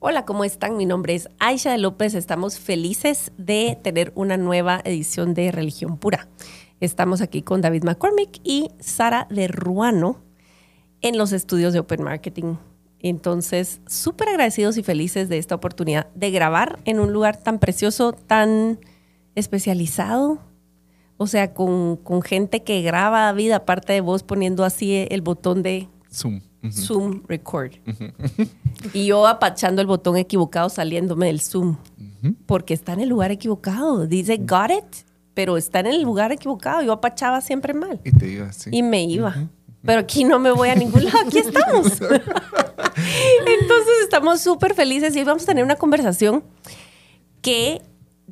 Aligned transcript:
Hola, 0.00 0.24
¿cómo 0.24 0.44
están? 0.44 0.76
Mi 0.76 0.86
nombre 0.86 1.14
es 1.14 1.28
Aisha 1.38 1.72
de 1.72 1.78
López. 1.78 2.14
Estamos 2.14 2.58
felices 2.58 3.32
de 3.36 3.78
tener 3.82 4.12
una 4.14 4.36
nueva 4.36 4.80
edición 4.84 5.34
de 5.34 5.50
Religión 5.52 5.98
Pura. 5.98 6.28
Estamos 6.80 7.20
aquí 7.20 7.42
con 7.42 7.60
David 7.60 7.84
McCormick 7.84 8.40
y 8.44 8.70
Sara 8.78 9.26
de 9.30 9.48
Ruano 9.48 10.22
en 11.00 11.18
los 11.18 11.32
estudios 11.32 11.72
de 11.72 11.80
Open 11.80 12.02
Marketing 12.02 12.56
entonces, 13.00 13.80
súper 13.86 14.28
agradecidos 14.28 14.76
y 14.76 14.82
felices 14.82 15.28
de 15.28 15.38
esta 15.38 15.54
oportunidad 15.54 16.08
de 16.14 16.30
grabar 16.30 16.80
en 16.84 16.98
un 16.98 17.12
lugar 17.12 17.36
tan 17.36 17.58
precioso, 17.58 18.12
tan 18.12 18.80
especializado. 19.34 20.40
O 21.16 21.26
sea, 21.26 21.54
con, 21.54 21.98
gente 22.22 22.62
que 22.62 22.82
graba 22.82 23.32
vida 23.32 23.56
aparte 23.56 23.92
de 23.92 24.00
vos 24.00 24.22
poniendo 24.22 24.64
así 24.64 25.06
el 25.10 25.20
botón 25.20 25.62
de 25.62 25.88
Zoom. 26.12 26.40
Zoom 26.72 27.22
Record. 27.26 27.72
Y 28.92 29.06
yo 29.06 29.26
apachando 29.26 29.80
el 29.80 29.86
botón 29.86 30.16
equivocado 30.16 30.68
saliéndome 30.68 31.26
del 31.26 31.40
Zoom. 31.40 31.76
Porque 32.46 32.74
está 32.74 32.92
en 32.92 33.00
el 33.00 33.08
lugar 33.08 33.30
equivocado. 33.30 34.06
Dice, 34.06 34.38
got 34.38 34.70
it, 34.70 35.06
pero 35.34 35.56
está 35.56 35.80
en 35.80 35.86
el 35.86 36.02
lugar 36.02 36.32
equivocado. 36.32 36.82
Yo 36.82 36.92
apachaba 36.92 37.40
siempre 37.40 37.74
mal. 37.74 38.00
Y 38.04 38.12
te 38.12 38.28
iba, 38.28 38.52
sí. 38.52 38.70
Y 38.72 38.82
me 38.82 39.04
iba. 39.04 39.48
Pero 39.84 40.00
aquí 40.00 40.24
no 40.24 40.38
me 40.38 40.50
voy 40.50 40.68
a 40.68 40.74
ningún 40.74 41.04
lado. 41.04 41.18
Aquí 41.26 41.38
estamos. 41.38 41.86
Entonces 42.00 43.94
estamos 44.02 44.40
súper 44.40 44.74
felices 44.74 45.14
y 45.16 45.24
vamos 45.24 45.44
a 45.44 45.46
tener 45.46 45.64
una 45.64 45.76
conversación 45.76 46.42
que 47.40 47.82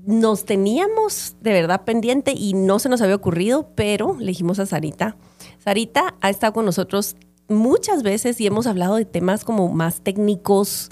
nos 0.05 0.45
teníamos 0.45 1.37
de 1.41 1.53
verdad 1.53 1.85
pendiente 1.85 2.33
y 2.37 2.55
no 2.55 2.79
se 2.79 2.89
nos 2.89 3.01
había 3.01 3.17
ocurrido, 3.17 3.71
pero 3.75 4.17
le 4.19 4.27
dijimos 4.27 4.59
a 4.59 4.67
Sarita. 4.67 5.17
Sarita 5.59 6.15
ha 6.21 6.31
estado 6.31 6.53
con 6.53 6.65
nosotros 6.65 7.17
muchas 7.49 8.03
veces 8.03 8.41
y 8.41 8.47
hemos 8.47 8.67
hablado 8.67 8.97
de 8.97 9.05
temas 9.05 9.45
como 9.45 9.69
más 9.69 10.01
técnicos. 10.01 10.91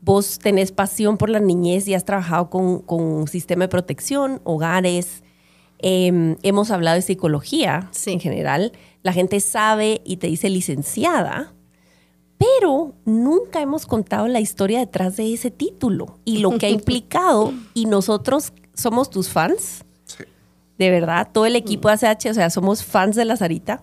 Vos 0.00 0.38
tenés 0.38 0.72
pasión 0.72 1.16
por 1.16 1.30
la 1.30 1.40
niñez 1.40 1.88
y 1.88 1.94
has 1.94 2.04
trabajado 2.04 2.50
con, 2.50 2.80
con 2.80 3.26
sistema 3.26 3.64
de 3.64 3.68
protección, 3.68 4.40
hogares. 4.44 5.22
Em, 5.78 6.36
hemos 6.42 6.70
hablado 6.70 6.96
de 6.96 7.02
psicología 7.02 7.90
en 8.06 8.20
general. 8.20 8.72
La 9.02 9.12
gente 9.12 9.40
sabe 9.40 10.02
y 10.04 10.18
te 10.18 10.26
dice 10.26 10.50
licenciada, 10.50 11.54
pero 12.38 12.94
nunca 13.04 13.62
hemos 13.62 13.86
contado 13.86 14.28
la 14.28 14.40
historia 14.40 14.78
detrás 14.78 15.16
de 15.16 15.32
ese 15.32 15.50
título 15.50 16.18
y 16.24 16.38
lo 16.38 16.58
que 16.58 16.66
ha 16.66 16.70
implicado. 16.70 17.52
y 17.72 17.86
nosotros 17.86 18.52
somos 18.74 19.08
tus 19.08 19.28
fans. 19.28 19.84
Sí. 20.04 20.24
De 20.78 20.90
verdad, 20.90 21.28
todo 21.32 21.46
el 21.46 21.56
equipo 21.56 21.88
de 21.88 22.06
ACH, 22.06 22.26
o 22.26 22.34
sea, 22.34 22.50
somos 22.50 22.84
fans 22.84 23.16
de 23.16 23.24
la 23.24 23.36
Sarita 23.36 23.82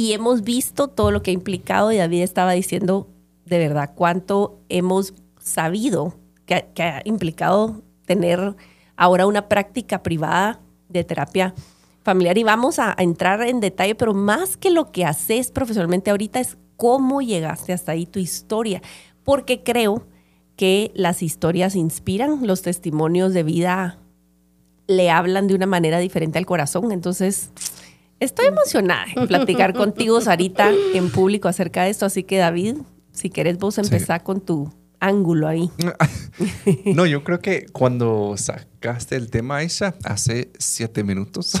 y 0.00 0.14
hemos 0.14 0.44
visto 0.44 0.88
todo 0.88 1.10
lo 1.10 1.20
que 1.20 1.30
ha 1.30 1.34
implicado 1.34 1.92
y 1.92 1.98
David 1.98 2.22
estaba 2.22 2.52
diciendo 2.52 3.06
de 3.44 3.58
verdad 3.58 3.92
cuánto 3.94 4.58
hemos 4.70 5.12
sabido 5.38 6.14
que, 6.46 6.64
ha 6.82 7.02
implicado 7.04 7.82
tener 8.06 8.56
ahora 8.96 9.26
una 9.26 9.46
práctica 9.46 10.02
privada 10.02 10.58
de 10.88 11.04
terapia 11.04 11.54
familiar 12.02 12.38
y 12.38 12.44
vamos 12.44 12.78
a, 12.78 12.94
a, 12.98 13.02
entrar 13.02 13.42
en 13.42 13.60
detalle, 13.60 13.94
pero 13.94 14.14
más 14.14 14.56
que 14.56 14.70
lo 14.70 14.90
que 14.90 15.04
haces 15.04 15.50
profesionalmente 15.50 16.10
ahorita 16.10 16.40
es 16.40 16.56
cómo 16.78 17.20
llegaste 17.20 17.74
hasta 17.74 17.92
ahí, 17.92 18.06
tu 18.06 18.20
historia, 18.20 18.80
porque 19.22 19.62
creo 19.62 20.06
que 20.56 20.92
las 20.94 21.22
historias 21.22 21.76
inspiran, 21.76 22.46
los 22.46 22.62
testimonios 22.62 23.34
de 23.34 23.42
vida 23.42 23.98
le 24.86 25.10
hablan 25.10 25.46
de 25.46 25.54
una 25.54 25.66
manera 25.66 25.98
diferente 25.98 26.38
al 26.38 26.46
corazón. 26.46 26.90
Entonces, 26.90 27.50
estoy 28.20 28.46
emocionada 28.46 29.06
en 29.16 29.26
platicar 29.26 29.74
contigo, 29.74 30.20
Sarita, 30.20 30.70
en 30.94 31.10
público 31.10 31.48
acerca 31.48 31.84
de 31.84 31.90
esto. 31.90 32.06
Así 32.06 32.22
que, 32.22 32.38
David, 32.38 32.76
si 33.12 33.30
querés 33.30 33.58
vos 33.58 33.78
empezar 33.78 34.22
con 34.22 34.40
tu 34.40 34.72
ángulo 35.00 35.48
ahí. 35.48 35.70
No, 36.94 37.06
yo 37.06 37.24
creo 37.24 37.40
que 37.40 37.66
cuando 37.72 38.34
sacaste 38.80 39.14
el 39.14 39.28
tema, 39.28 39.58
Aisha, 39.58 39.94
hace 40.04 40.50
siete 40.58 41.04
minutos. 41.04 41.52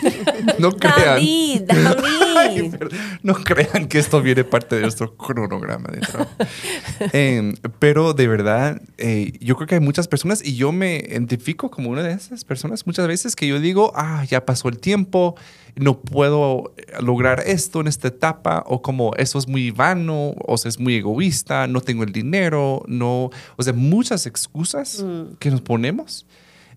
no 0.58 0.72
crean. 0.72 0.96
David, 0.96 1.62
David. 1.66 2.74
no 3.22 3.34
crean 3.34 3.88
que 3.88 3.98
esto 3.98 4.20
viene 4.20 4.44
parte 4.44 4.76
de 4.76 4.82
nuestro 4.82 5.16
cronograma 5.16 5.88
de 5.90 6.00
trabajo. 6.00 6.30
Em, 7.12 7.54
pero 7.78 8.12
de 8.12 8.28
verdad, 8.28 8.82
eh, 8.98 9.32
yo 9.40 9.56
creo 9.56 9.66
que 9.66 9.76
hay 9.76 9.80
muchas 9.80 10.08
personas 10.08 10.44
y 10.44 10.56
yo 10.56 10.70
me 10.72 10.96
identifico 10.96 11.70
como 11.70 11.88
una 11.88 12.02
de 12.02 12.12
esas 12.12 12.44
personas 12.44 12.86
muchas 12.86 13.08
veces 13.08 13.34
que 13.34 13.46
yo 13.46 13.60
digo, 13.60 13.92
ah, 13.94 14.24
ya 14.28 14.44
pasó 14.44 14.68
el 14.68 14.78
tiempo, 14.78 15.36
no 15.74 16.00
puedo 16.00 16.74
lograr 17.00 17.44
esto 17.46 17.80
en 17.80 17.86
esta 17.86 18.08
etapa, 18.08 18.62
o 18.66 18.82
como 18.82 19.14
eso 19.16 19.38
es 19.38 19.48
muy 19.48 19.70
vano, 19.70 20.34
o 20.46 20.58
sea, 20.58 20.68
es 20.68 20.78
muy 20.78 20.96
egoísta, 20.96 21.66
no 21.66 21.80
tengo 21.80 22.02
el 22.02 22.12
dinero, 22.12 22.82
no, 22.88 23.30
o 23.56 23.62
sea, 23.62 23.72
muchas 23.72 24.26
excusas 24.26 25.02
mm. 25.02 25.36
que 25.38 25.50
nos 25.50 25.62
ponemos. 25.62 26.26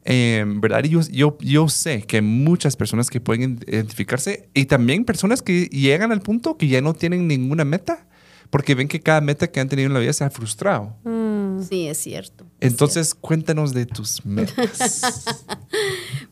Eh, 0.04 0.44
¿Verdad? 0.48 0.84
Y 0.84 0.90
yo, 0.90 1.02
yo, 1.12 1.38
yo 1.40 1.70
sé 1.70 2.04
que 2.04 2.18
hay 2.18 2.22
muchas 2.22 2.76
personas 2.76 3.10
que 3.10 3.22
pueden 3.22 3.60
identificarse 3.68 4.50
y 4.54 4.66
también 4.66 5.06
personas 5.06 5.42
que 5.42 5.66
llegan 5.66 6.12
al 6.12 6.22
punto 6.22 6.58
que 6.58 6.68
ya 6.68 6.82
no 6.82 6.94
tienen 6.94 7.28
ninguna 7.28 7.66
meta 7.66 8.08
porque 8.50 8.76
ven 8.76 8.88
que 8.88 9.00
cada 9.00 9.22
meta 9.22 9.48
que 9.48 9.60
han 9.60 9.70
tenido 9.70 9.88
en 9.88 9.94
la 9.94 10.00
vida 10.00 10.14
se 10.14 10.24
ha 10.24 10.30
frustrado. 10.30 10.96
Mm. 11.04 11.62
Sí, 11.64 11.88
es 11.88 11.98
cierto. 11.98 12.46
Entonces, 12.60 13.16
cuéntanos 13.16 13.74
de 13.74 13.86
tus 13.86 14.26
metas. 14.26 15.46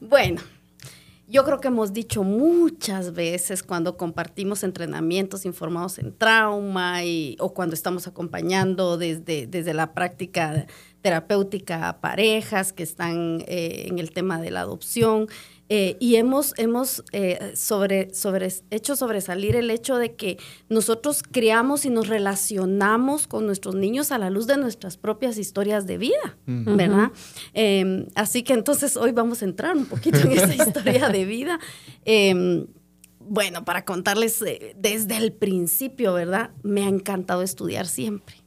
bueno, 0.01 0.41
yo 1.27 1.45
creo 1.45 1.59
que 1.59 1.67
hemos 1.67 1.93
dicho 1.93 2.23
muchas 2.23 3.13
veces 3.13 3.61
cuando 3.63 3.97
compartimos 3.97 4.63
entrenamientos 4.63 5.45
informados 5.45 5.99
en 5.99 6.17
trauma 6.17 7.03
y, 7.03 7.37
o 7.39 7.53
cuando 7.53 7.75
estamos 7.75 8.07
acompañando 8.07 8.97
desde, 8.97 9.45
desde 9.45 9.73
la 9.73 9.93
práctica 9.93 10.65
terapéutica 11.01 11.89
a 11.89 12.01
parejas 12.01 12.73
que 12.73 12.83
están 12.83 13.43
eh, 13.47 13.85
en 13.87 13.99
el 13.99 14.11
tema 14.11 14.39
de 14.39 14.51
la 14.51 14.61
adopción. 14.61 15.27
Eh, 15.71 15.97
y 15.99 16.15
hemos, 16.15 16.55
hemos 16.57 17.03
eh, 17.11 17.51
sobre, 17.55 18.11
sobre, 18.11 18.51
hecho 18.71 18.95
sobresalir 18.95 19.55
el 19.55 19.69
hecho 19.69 19.97
de 19.97 20.15
que 20.15 20.39
nosotros 20.67 21.21
criamos 21.21 21.85
y 21.85 21.91
nos 21.91 22.07
relacionamos 22.07 23.27
con 23.27 23.45
nuestros 23.45 23.75
niños 23.75 24.11
a 24.11 24.17
la 24.17 24.31
luz 24.31 24.47
de 24.47 24.57
nuestras 24.57 24.97
propias 24.97 25.37
historias 25.37 25.85
de 25.85 25.99
vida, 25.99 26.37
¿verdad? 26.47 27.11
Em, 27.53 28.07
así 28.15 28.41
que 28.41 28.53
entonces 28.53 28.97
hoy 28.97 29.11
vamos 29.11 29.43
a 29.43 29.45
entrar 29.45 29.77
un 29.77 29.85
poquito 29.85 30.17
en 30.17 30.31
esa 30.31 30.55
historia 30.67 31.07
de 31.09 31.25
vida. 31.25 31.59
Em, 32.03 32.65
bueno, 33.19 33.63
para 33.63 33.85
contarles 33.85 34.43
desde 34.75 35.17
el 35.17 35.33
principio, 35.33 36.13
¿verdad? 36.13 36.49
Me 36.63 36.83
ha 36.85 36.87
encantado 36.87 37.43
estudiar 37.43 37.85
siempre 37.85 38.38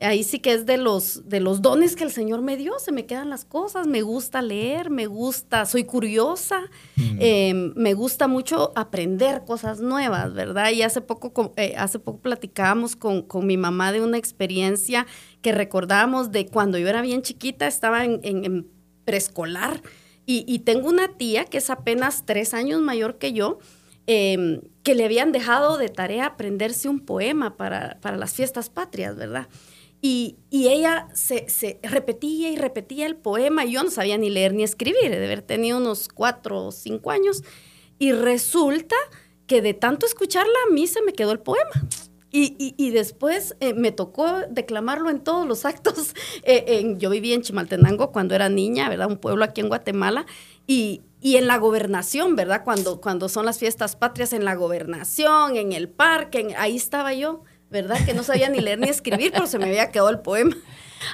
ahí 0.00 0.24
sí 0.24 0.40
que 0.40 0.52
es 0.52 0.66
de 0.66 0.76
los, 0.76 1.28
de 1.28 1.40
los 1.40 1.62
dones 1.62 1.94
que 1.94 2.04
el 2.04 2.10
Señor 2.10 2.42
me 2.42 2.56
dio, 2.56 2.78
se 2.78 2.92
me 2.92 3.06
quedan 3.06 3.30
las 3.30 3.44
cosas, 3.44 3.86
me 3.86 4.02
gusta 4.02 4.42
leer, 4.42 4.90
me 4.90 5.06
gusta, 5.06 5.66
soy 5.66 5.84
curiosa, 5.84 6.62
mm. 6.96 7.16
em, 7.20 7.72
me 7.76 7.94
gusta 7.94 8.26
mucho 8.26 8.72
aprender 8.74 9.44
cosas 9.44 9.80
nuevas, 9.80 10.34
¿verdad? 10.34 10.70
Y 10.72 10.82
hace 10.82 11.00
poco, 11.00 11.52
eh, 11.56 11.74
hace 11.76 11.98
poco 11.98 12.20
platicábamos 12.20 12.96
con, 12.96 13.24
mi 13.44 13.56
mamá 13.56 13.92
de 13.92 14.00
una 14.00 14.16
experiencia 14.16 15.06
que 15.42 15.52
recordamos 15.52 16.32
de 16.32 16.46
cuando 16.46 16.78
yo 16.78 16.88
era 16.88 17.02
bien 17.02 17.22
chiquita, 17.22 17.66
estaba 17.66 18.04
en, 18.04 18.68
preescolar 19.04 19.82
y, 20.26 20.60
tengo 20.60 20.88
una 20.88 21.08
tía 21.08 21.44
que 21.44 21.58
es 21.58 21.68
apenas 21.68 22.24
tres 22.24 22.54
años 22.54 22.80
mayor 22.80 23.18
que 23.18 23.34
yo, 23.34 23.58
em, 24.06 24.62
que 24.82 24.94
le 24.94 25.04
habían 25.04 25.32
dejado 25.32 25.76
de 25.76 25.90
tarea 25.90 26.24
aprenderse 26.26 26.88
un 26.88 27.00
poema 27.00 27.58
para, 27.58 27.98
para 28.00 28.16
las 28.16 28.32
fiestas 28.32 28.70
patrias, 28.70 29.16
¿verdad? 29.16 29.48
Y, 30.06 30.36
ella 30.50 31.08
se, 31.14 31.80
repetía 31.82 32.50
y 32.50 32.56
repetía 32.56 33.06
el 33.06 33.16
poema. 33.16 33.64
Y 33.64 33.72
yo 33.72 33.82
no 33.82 33.90
sabía 33.90 34.18
ni 34.18 34.28
leer 34.28 34.52
ni 34.52 34.62
escribir, 34.62 35.10
de 35.10 35.24
haber 35.24 35.40
tenido 35.40 35.78
unos 35.78 36.08
cuatro 36.08 36.66
o 36.66 36.72
cinco 36.72 37.10
años. 37.10 37.42
Y 37.98 38.12
resulta 38.12 38.96
que 39.46 39.62
de 39.62 39.72
tanto 39.72 40.04
escucharla, 40.04 40.52
a 40.68 40.74
mí 40.74 40.86
se 40.88 41.00
me 41.00 41.14
quedó 41.14 41.32
el 41.32 41.38
poema. 41.38 41.70
Y, 42.30 42.90
después 42.90 43.56
eh, 43.60 43.72
me 43.72 43.92
tocó 43.92 44.40
declamarlo 44.50 45.08
en 45.08 45.20
todos 45.20 45.46
los 45.46 45.64
actos. 45.64 46.14
Eh, 46.42 46.96
yo 46.98 47.08
vivía 47.08 47.34
en 47.34 47.40
Chimaltenango 47.40 48.12
cuando 48.12 48.34
era 48.34 48.50
niña, 48.50 48.90
¿verdad? 48.90 49.08
Un 49.08 49.16
pueblo 49.16 49.42
aquí 49.42 49.62
en 49.62 49.68
Guatemala. 49.68 50.26
Y, 50.66 51.00
en 51.22 51.46
la 51.46 51.56
gobernación, 51.56 52.36
¿verdad? 52.36 52.62
Cuando, 52.62 53.00
cuando 53.00 53.30
son 53.30 53.46
las 53.46 53.58
fiestas 53.58 53.96
patrias, 53.96 54.34
en 54.34 54.44
la 54.44 54.54
gobernación, 54.54 55.56
en 55.56 55.72
el 55.72 55.88
parque, 55.88 56.54
ahí 56.58 56.76
estaba 56.76 57.14
yo 57.14 57.44
¿verdad? 57.74 57.98
Que 58.06 58.14
no 58.14 58.22
sabía 58.22 58.48
ni 58.48 58.60
leer 58.60 58.78
ni 58.78 58.88
escribir, 58.88 59.32
pero 59.32 59.48
se 59.48 59.58
me 59.58 59.64
había 59.64 59.90
quedado 59.90 60.08
el 60.08 60.20
poema. 60.20 60.56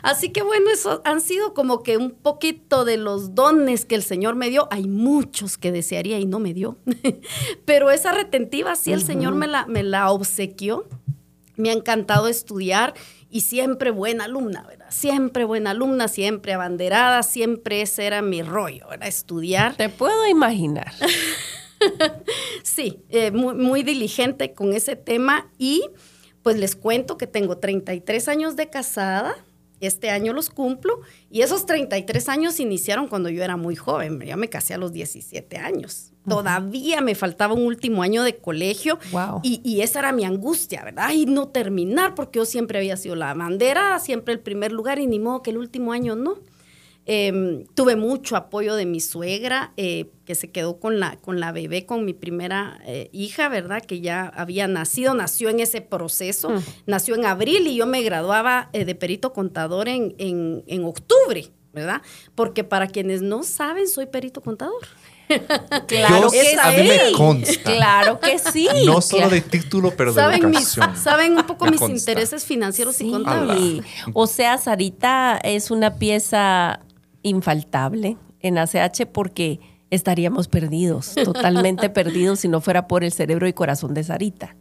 Así 0.03 0.29
que 0.29 0.43
bueno, 0.43 0.71
eso 0.71 1.01
han 1.07 1.23
sido 1.23 1.55
como 1.55 1.83
que 1.83 1.97
un 1.97 2.11
poquito 2.11 2.85
de 2.85 2.99
los 2.99 3.35
dones 3.35 3.87
que 3.87 3.95
el 3.95 4.03
Señor 4.03 4.37
me 4.37 4.51
dio. 4.51 4.69
Hay 4.71 4.87
muchos 4.87 5.57
que 5.57 5.73
desearía 5.73 6.19
y 6.19 6.27
no 6.27 6.39
me 6.39 6.53
dio. 6.53 6.77
Pero 7.65 7.91
esa 7.91 8.13
retentiva 8.13 8.77
sí 8.77 8.93
el 8.93 9.03
Señor 9.03 9.35
me 9.35 9.47
la, 9.47 9.65
me 9.67 9.83
la 9.83 10.11
obsequió. 10.11 10.87
Me 11.57 11.71
ha 11.71 11.73
encantado 11.73 12.29
estudiar 12.29 12.93
y 13.31 13.41
siempre 13.41 13.91
buena 13.91 14.25
alumna, 14.25 14.63
¿verdad? 14.69 14.87
Siempre 14.91 15.45
buena 15.45 15.71
alumna, 15.71 16.09
siempre 16.09 16.53
abanderada, 16.53 17.23
siempre 17.23 17.81
ese 17.81 18.07
era 18.07 18.21
mi 18.21 18.43
rollo, 18.43 18.87
¿verdad? 18.89 19.09
Estudiar. 19.09 19.77
Te 19.77 19.89
puedo 19.89 20.27
imaginar. 20.27 20.93
sí, 22.63 22.99
eh, 23.09 23.31
muy, 23.31 23.55
muy 23.55 23.83
diligente 23.83 24.53
con 24.53 24.75
ese 24.75 24.95
tema 24.95 25.51
y 25.59 25.85
pues 26.43 26.57
les 26.59 26.77
cuento 26.77 27.17
que 27.17 27.27
tengo 27.27 27.59
33 27.59 28.29
años 28.29 28.57
de 28.57 28.69
casada, 28.71 29.35
este 29.81 30.11
año 30.11 30.33
los 30.33 30.51
cumplo 30.51 31.01
y 31.31 31.41
esos 31.41 31.67
33 31.67 32.29
años 32.29 32.61
iniciaron 32.61 33.09
cuando 33.09 33.31
yo 33.31 33.43
era 33.43 33.57
muy 33.57 33.77
joven, 33.77 34.21
ya 34.21 34.37
me 34.37 34.49
casé 34.49 34.75
a 34.75 34.79
los 34.79 34.93
17 34.93 35.57
años. 35.57 36.13
Todavía 36.29 37.01
me 37.01 37.15
faltaba 37.15 37.55
un 37.55 37.65
último 37.65 38.03
año 38.03 38.23
de 38.23 38.37
colegio 38.37 38.99
y, 39.43 39.61
y, 39.65 39.81
esa 39.81 40.01
era 40.01 40.13
mi 40.13 40.25
angustia, 40.25 40.85
¿verdad? 40.85 41.11
Y 41.13 41.25
no 41.25 41.49
terminar 41.49 42.15
porque 42.15 42.39
yo 42.39 42.45
siempre 42.45 42.79
había 42.79 42.97
sido 42.99 43.17
la 43.17 43.33
bandera, 43.33 43.99
siempre 43.99 44.35
el 44.35 44.41
primer 44.41 44.71
lugar 44.71 44.99
y 44.99 45.07
ni 45.07 45.19
modo 45.19 45.43
que 45.43 45.51
el 45.51 45.59
último 45.59 45.93
año 45.93 46.15
no. 46.15 46.39
Em, 47.13 47.65
tuve 47.75 47.97
mucho 47.97 48.37
apoyo 48.37 48.77
de 48.77 48.87
mi 48.87 49.01
suegra, 49.01 49.73
eh, 49.77 50.13
que 50.25 50.37
se 50.37 50.53
quedó 50.53 50.79
con 50.79 51.01
la, 51.01 51.17
con 51.17 51.41
la 51.41 51.51
bebé, 51.51 51.85
con 51.85 52.05
mi 52.05 52.13
primera 52.13 52.79
eh, 52.87 53.11
hija, 53.13 53.49
¿verdad? 53.49 53.83
Que 53.83 54.01
ya 54.01 54.29
había 54.29 54.69
nacido, 54.69 55.13
nació 55.15 55.49
en 55.49 55.59
ese 55.59 55.81
proceso, 55.81 56.51
mm. 56.51 56.63
nació 56.87 57.17
en 57.17 57.27
abril 57.27 57.67
y 57.67 57.75
yo 57.75 57.87
me 57.87 58.03
graduaba 58.03 58.71
eh, 58.73 58.85
de 58.85 58.95
perito 58.95 59.33
contador 59.33 59.89
en, 59.89 60.15
en, 60.19 60.85
octubre, 60.85 61.51
¿verdad? 61.73 62.01
Porque 62.37 62.63
para 62.63 62.87
quienes 62.87 63.23
no 63.23 63.43
saben, 63.43 63.89
soy 63.89 64.07
perito 64.07 64.41
contador. 64.41 64.87
Claro 65.87 66.29
que 66.31 66.45
sí. 66.45 67.59
Claro 67.63 68.19
que 68.19 68.39
sí. 68.39 68.69
No 68.85 69.01
solo 69.01 69.29
de 69.29 69.41
título, 69.41 69.93
pero 69.97 70.13
de 70.13 70.21
¿Saben 70.21 70.43
vocación. 70.43 70.97
saben 70.97 71.37
un 71.37 71.45
poco 71.45 71.67
mis 71.67 71.81
intereses 71.83 72.45
financieros 72.45 73.01
y 73.01 73.11
contables. 73.11 73.85
O 74.13 74.27
sea, 74.27 74.59
Sarita 74.59 75.41
es 75.43 75.71
una 75.71 75.95
pieza 75.97 76.81
infaltable 77.23 78.17
en 78.41 78.59
ACH 78.59 79.07
porque 79.13 79.61
estaríamos 79.91 80.49
perdidos, 80.49 81.15
totalmente 81.25 81.91
perdidos 81.91 82.41
si 82.41 82.49
no 82.49 82.61
fuera 82.61 82.87
por 82.87 83.05
el 83.05 83.13
cerebro 83.13 83.47
y 83.49 83.53
corazón 83.53 83.95
de 83.95 84.05
Sarita. 84.05 84.57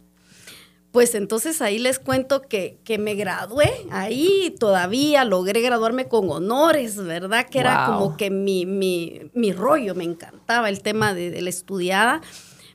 Pues 0.92 1.14
entonces 1.14 1.62
ahí 1.62 1.78
les 1.78 2.00
cuento 2.00 2.42
que, 2.42 2.80
que, 2.82 2.98
me 2.98 3.14
gradué, 3.14 3.70
ahí 3.92 4.56
todavía 4.58 5.24
logré 5.24 5.60
graduarme 5.60 6.08
con 6.08 6.28
honores, 6.30 6.96
¿verdad? 6.96 7.46
Que 7.48 7.60
era 7.60 7.86
como 7.86 8.16
que 8.16 8.28
mi, 8.30 8.66
mi, 8.66 9.30
mi, 9.32 9.52
rollo, 9.52 9.94
me 9.94 10.02
encantaba 10.02 10.68
el 10.68 10.82
tema 10.82 11.14
de, 11.14 11.30
de 11.30 11.42
la 11.42 11.50
estudiada. 11.50 12.20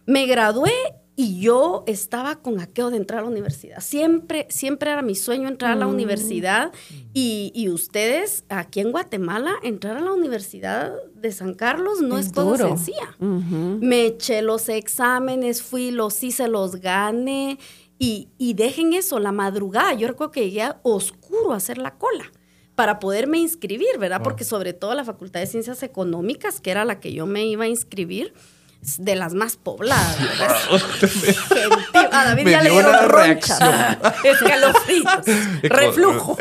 Me 0.05 0.27
gradué 0.27 0.71
y 1.17 1.39
yo 1.39 1.83
estaba 1.87 2.35
con 2.41 2.59
aquello 2.59 2.89
de 2.89 2.97
entrar 2.97 3.19
a 3.19 3.23
la 3.23 3.29
universidad. 3.29 3.79
Siempre, 3.79 4.47
siempre 4.49 4.91
era 4.91 5.01
mi 5.01 5.15
sueño 5.15 5.47
entrar 5.47 5.71
a 5.71 5.75
la 5.75 5.87
mm. 5.87 5.93
universidad. 5.93 6.73
Y, 7.13 7.69
ustedes, 7.69 8.43
aquí 8.49 8.81
en 8.81 8.91
Guatemala, 8.91 9.53
entrar 9.63 9.95
a 9.95 10.01
la 10.01 10.11
Universidad 10.11 10.93
de 11.13 11.31
San 11.31 11.53
Carlos 11.53 12.01
no 12.01 12.17
es, 12.17 12.33
todo 12.33 12.57
sencilla. 12.57 13.15
Me 13.19 14.07
eché 14.07 14.41
los 14.41 14.67
exámenes, 14.67 15.61
fui, 15.61 15.91
los 15.91 16.21
hice, 16.21 16.49
los 16.49 16.75
gané. 16.77 17.59
Y, 17.97 18.27
y 18.37 18.53
dejen 18.55 18.91
eso, 18.91 19.19
la 19.19 19.31
madrugada. 19.31 19.93
Yo 19.93 20.09
recuerdo 20.09 20.31
que 20.31 20.41
llegué 20.41 20.63
a 20.63 20.79
oscuro 20.83 21.53
a 21.53 21.57
hacer 21.57 21.77
la 21.77 21.95
cola 21.95 22.29
para 22.75 22.99
poderme 22.99 23.37
inscribir, 23.37 23.97
¿verdad? 23.97 24.21
Porque 24.21 24.43
sobre 24.43 24.73
todo 24.73 24.93
la 24.95 25.05
Facultad 25.05 25.39
de 25.39 25.47
Ciencias 25.47 25.81
Económicas, 25.81 26.59
que 26.59 26.71
era 26.71 26.83
la 26.83 26.99
que 26.99 27.13
yo 27.13 27.25
me 27.25 27.45
iba 27.45 27.63
a 27.63 27.69
inscribir, 27.69 28.33
de 28.97 29.15
las 29.15 29.33
más 29.33 29.57
pobladas. 29.57 30.17
a 32.11 32.25
David 32.25 32.47
ya 32.47 32.61
le 32.61 32.69
dieron 32.69 33.09
ronchas, 33.09 33.59
escalofríos, 34.23 35.25
reflujo. 35.63 36.37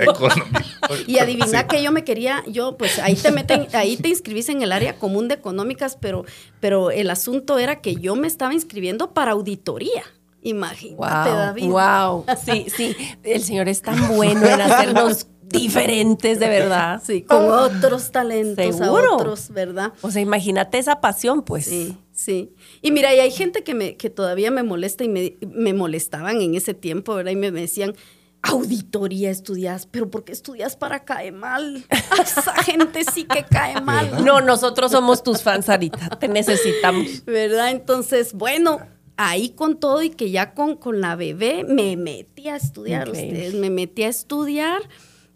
y 1.06 1.19
adivina 1.19 1.67
que 1.67 1.82
yo 1.82 1.93
me 1.93 2.05
quería, 2.05 2.43
yo 2.46 2.76
pues 2.76 2.99
ahí 2.99 3.14
te 3.14 3.31
meten, 3.31 3.67
ahí 3.73 3.96
te 3.96 4.08
inscribís 4.08 4.49
en 4.49 4.62
el 4.62 4.73
área 4.73 4.96
común 4.99 5.29
de 5.29 5.35
económicas, 5.35 5.96
pero, 6.00 6.25
pero 6.61 6.91
el 6.91 7.11
asunto 7.11 7.58
era 7.58 7.81
que 7.81 7.96
yo 7.96 8.14
me 8.17 8.26
estaba 8.26 8.52
inscribiendo 8.52 9.12
para 9.12 9.32
auditoría. 9.32 10.02
Imagínate, 10.43 11.31
David. 11.31 11.70
Wow, 11.70 12.26
sí, 12.44 12.67
sí. 12.75 12.94
El 13.23 13.43
señor 13.43 13.67
es 13.67 13.81
tan 13.81 14.08
bueno 14.14 14.46
en 14.46 14.61
hacernos 14.61 15.26
diferentes 15.43 16.38
de 16.38 16.49
verdad. 16.49 17.02
Sí, 17.05 17.23
con 17.23 17.50
otros 17.50 18.11
talentos 18.11 18.76
¿Seguro? 18.76 19.17
otros, 19.17 19.50
¿verdad? 19.50 19.93
O 20.02 20.11
sea, 20.11 20.20
imagínate 20.20 20.79
esa 20.79 21.00
pasión, 21.00 21.43
pues. 21.43 21.67
Sí, 21.67 21.96
sí. 22.24 22.52
Y 22.82 22.90
mira, 22.90 23.14
y 23.14 23.20
hay 23.20 23.30
gente 23.30 23.62
que, 23.62 23.74
me, 23.74 23.96
que 23.96 24.10
todavía 24.10 24.50
me 24.50 24.62
molesta 24.62 25.04
y 25.04 25.08
me, 25.08 25.36
me 25.46 25.74
molestaban 25.74 26.40
en 26.40 26.54
ese 26.54 26.74
tiempo, 26.74 27.14
¿verdad? 27.14 27.32
Y 27.32 27.36
me, 27.36 27.50
decían, 27.50 27.94
auditoría 28.42 29.30
estudias, 29.30 29.86
pero 29.86 30.10
¿por 30.10 30.24
qué 30.24 30.32
estudias 30.32 30.76
para 30.76 31.04
caer 31.04 31.32
mal? 31.32 31.84
Esa 32.22 32.54
gente 32.62 33.02
sí 33.12 33.24
que 33.24 33.44
cae 33.44 33.80
mal. 33.80 34.24
No, 34.24 34.40
nosotros 34.40 34.92
somos 34.92 35.22
tus 35.22 35.42
fans, 35.42 35.66
Sarita, 35.66 36.10
te 36.18 36.28
necesitamos. 36.28 37.24
¿Verdad? 37.24 37.70
Entonces, 37.70 38.34
bueno, 38.34 38.80
ahí 39.16 39.50
con 39.50 39.78
todo 39.78 40.02
y 40.02 40.10
que 40.10 40.30
ya 40.30 40.54
con, 40.54 40.76
con 40.76 41.00
la 41.00 41.16
bebé 41.16 41.64
me 41.64 41.96
metí 41.96 42.48
a 42.48 42.56
estudiar, 42.56 43.08
ustedes, 43.08 43.54
me 43.54 43.70
metí 43.70 44.02
a 44.02 44.08
estudiar. 44.08 44.82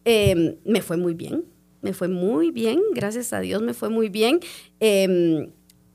Em, 0.05 0.56
me 0.64 0.81
fue 0.81 0.96
muy 0.96 1.14
bien, 1.14 1.44
me 1.82 1.93
fue 1.93 2.08
muy 2.08 2.50
bien, 2.50 2.81
gracias 2.94 3.32
a 3.32 3.40
Dios 3.40 3.62
me 3.62 3.75
fue 3.75 3.88
muy 3.88 4.08
bien. 4.08 4.40
Em, 4.81 5.50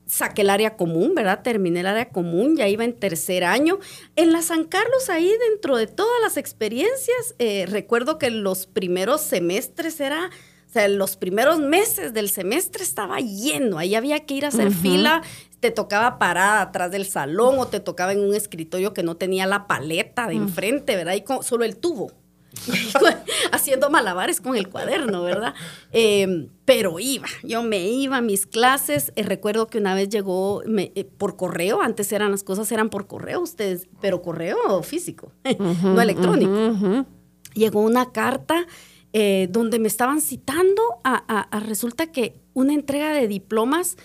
saqué 0.05 0.41
el 0.41 0.50
área 0.50 0.75
común, 0.75 1.15
¿verdad? 1.15 1.41
Terminé 1.44 1.81
el 1.81 1.88
área 1.88 2.09
común, 2.09 2.55
ya 2.55 2.67
iba 2.67 2.83
en 2.83 2.94
tercer 2.94 3.44
año. 3.44 3.79
En 4.15 4.31
la 4.31 4.41
San 4.41 4.65
Carlos, 4.65 5.09
ahí 5.09 5.31
dentro 5.50 5.77
de 5.77 5.88
todas 5.88 6.21
las 6.21 6.38
experiencias, 6.38 7.35
eh, 7.39 7.65
recuerdo 7.67 8.17
que 8.17 8.29
los 8.29 8.65
primeros 8.65 9.21
semestres 9.21 10.00
era, 10.00 10.29
o 10.69 10.73
sea, 10.73 10.88
los 10.88 11.17
primeros 11.17 11.59
meses 11.59 12.13
del 12.13 12.29
semestre 12.29 12.83
estaba 12.83 13.19
lleno, 13.19 13.77
ahí 13.77 13.95
había 13.95 14.25
que 14.25 14.33
ir 14.35 14.45
a 14.45 14.50
hacer 14.50 14.71
fila, 14.71 15.21
te 15.59 15.71
tocaba 15.71 16.19
parar 16.19 16.61
atrás 16.61 16.91
del 16.91 17.05
salón 17.05 17.57
o 17.57 17.67
te 17.67 17.79
tocaba 17.79 18.11
en 18.11 18.19
un 18.19 18.35
escritorio 18.35 18.94
que 18.94 19.03
no 19.03 19.15
tenía 19.15 19.47
la 19.47 19.65
paleta 19.67 20.27
de 20.27 20.35
enfrente, 20.35 20.95
¿verdad? 20.95 21.13
Y 21.13 21.23
solo 21.44 21.63
el 21.63 21.77
tubo. 21.77 22.11
haciendo 23.51 23.89
malabares 23.89 24.39
con 24.41 24.55
el 24.55 24.69
cuaderno, 24.69 25.24
¿verdad? 25.24 25.53
Em, 25.91 26.50
pero 26.65 27.00
iba, 27.00 27.27
yo 27.43 27.63
me 27.63 27.89
iba 27.89 28.17
a 28.17 28.22
mis 28.22 28.45
clases. 28.45 29.12
Eh, 29.15 29.24
recuerdo 29.24 29.67
que 29.67 29.79
una 29.79 29.95
vez 29.95 30.10
llegó 30.10 30.63
eh, 30.63 31.05
por 31.17 31.36
correo, 31.36 31.81
antes 31.81 32.12
eran 32.12 32.31
las 32.31 32.43
cosas 32.43 32.72
eran 32.72 32.89
por 32.89 33.07
correo, 33.07 33.41
ustedes, 33.41 33.88
pero 34.01 34.22
correo 34.22 34.81
físico, 34.83 35.31
no 35.60 36.01
electrónico. 36.01 37.05
Llegó 37.53 37.81
una 37.81 38.12
carta 38.12 38.65
eh, 39.12 39.48
donde 39.51 39.79
me 39.79 39.88
estaban 39.88 40.22
citando 40.22 40.81
a 41.03 41.60
resulta 41.65 42.12
que 42.12 42.41
una 42.53 42.74
entrega 42.74 43.13
de 43.13 43.27
diplomas 43.27 43.98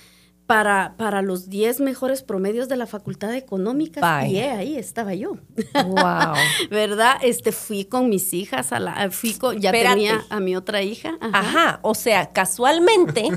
para, 0.49 0.95
para 0.97 1.21
los 1.21 1.51
10 1.51 1.81
mejores 1.81 2.23
promedios 2.23 2.71
de 2.71 2.77
la 2.79 2.87
Facultad 2.87 3.29
de 3.29 3.37
Económicas 3.37 4.27
y 4.27 4.39
ahí 4.39 4.79
estaba 4.79 5.13
yo. 5.13 5.37
Wow. 5.75 6.35
¿Verdad? 6.71 7.19
Este 7.23 7.53
fui 7.53 7.85
con 7.85 8.09
mis 8.09 8.33
hijas 8.33 8.73
a 8.73 8.81
la 8.81 9.11
fui 9.11 9.35
con, 9.35 9.61
ya 9.61 9.73
tenía 9.73 10.25
a 10.31 10.41
mi 10.41 10.57
otra 10.57 10.81
hija. 10.81 11.19
Ajá. 11.21 11.81
o 11.83 11.95
sea, 11.95 12.33
casualmente 12.33 13.31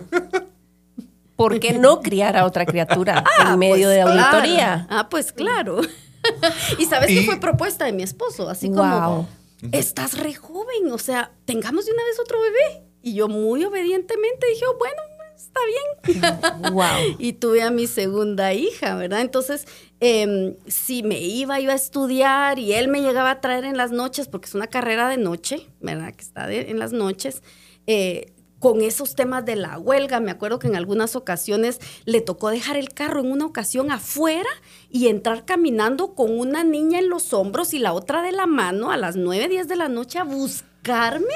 ¿por 1.36 1.60
qué 1.60 1.74
no 1.74 2.00
criar 2.00 2.38
a 2.38 2.46
otra 2.46 2.66
criatura 2.66 3.26
ah, 3.40 3.52
en 3.52 3.60
medio 3.60 3.88
pues 3.88 3.96
de 3.96 4.02
auditoría? 4.02 4.88
Ah, 4.90 5.10
pues 5.10 5.34
claro. 5.34 5.82
y 6.78 6.86
sabes 6.86 7.10
que 7.10 7.24
fue 7.24 7.42
propuesta 7.42 7.84
de 7.84 7.92
mi 7.92 8.04
esposo, 8.04 8.48
así 8.48 8.72
como 8.72 9.28
estás 9.74 10.18
re 10.18 10.34
joven, 10.34 10.94
o 10.94 10.98
sea, 10.98 11.34
tengamos 11.44 11.86
de 11.86 11.92
una 11.92 12.06
vez 12.06 12.18
otro 12.22 12.40
bebé. 12.40 12.88
Y 13.04 13.16
yo 13.16 13.28
muy 13.28 13.66
obedientemente 13.66 14.48
dije, 14.48 14.64
oh, 14.70 14.78
bueno, 14.78 15.02
está 15.46 15.60
bien. 15.66 16.22
Wow. 16.74 17.16
y 17.20 17.34
tuve 17.34 17.62
a 17.62 17.72
mi 17.72 17.88
segunda 17.88 18.54
hija, 18.54 18.96
¿verdad? 18.96 19.22
Entonces, 19.22 19.66
eh, 20.00 20.58
si 20.68 21.04
me 21.04 21.20
iba, 21.20 21.60
iba 21.60 21.74
a 21.74 21.76
estudiar 21.76 22.60
y 22.60 22.74
él 22.74 22.88
me 22.88 23.02
llegaba 23.02 23.32
a 23.32 23.42
traer 23.42 23.66
en 23.66 23.78
las 23.78 23.92
noches, 23.92 24.28
porque 24.28 24.48
es 24.48 24.56
una 24.56 24.68
carrera 24.68 25.10
de 25.10 25.18
noche, 25.18 25.68
¿verdad? 25.80 26.14
Que 26.14 26.22
está 26.22 26.52
en 26.52 26.80
las 26.80 26.94
noches. 26.94 27.44
Eh, 27.88 28.34
con 28.62 28.82
esos 28.82 29.16
temas 29.16 29.44
de 29.44 29.56
la 29.58 29.80
huelga. 29.80 30.20
Me 30.22 30.32
acuerdo 30.32 30.60
que 30.60 30.68
en 30.68 30.76
algunas 30.76 31.16
ocasiones 31.18 31.80
le 32.06 32.22
tocó 32.22 32.50
dejar 32.50 32.78
el 32.78 32.90
carro 32.90 33.20
en 33.20 33.32
una 33.32 33.48
ocasión 33.48 33.92
afuera 33.92 34.50
y 34.90 35.08
entrar 35.08 35.46
caminando 35.46 36.14
con 36.14 36.40
una 36.40 36.64
niña 36.64 37.00
en 37.00 37.10
los 37.10 37.34
hombros 37.34 37.74
y 37.74 37.80
la 37.80 37.92
otra 37.92 38.22
de 38.22 38.32
la 38.32 38.46
mano 38.46 38.92
a 38.92 38.98
las 38.98 39.16
9, 39.16 39.50
10 39.50 39.68
de 39.68 39.76
la 39.76 39.90
noche 39.90 40.20
a 40.20 40.24
buscarme 40.24 41.34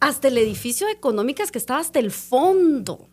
hasta 0.00 0.28
el 0.28 0.38
edificio 0.38 0.86
de 0.86 0.94
económicas 0.94 1.52
que 1.52 1.58
estaba 1.58 1.78
hasta 1.78 1.98
el 1.98 2.10
fondo 2.10 3.11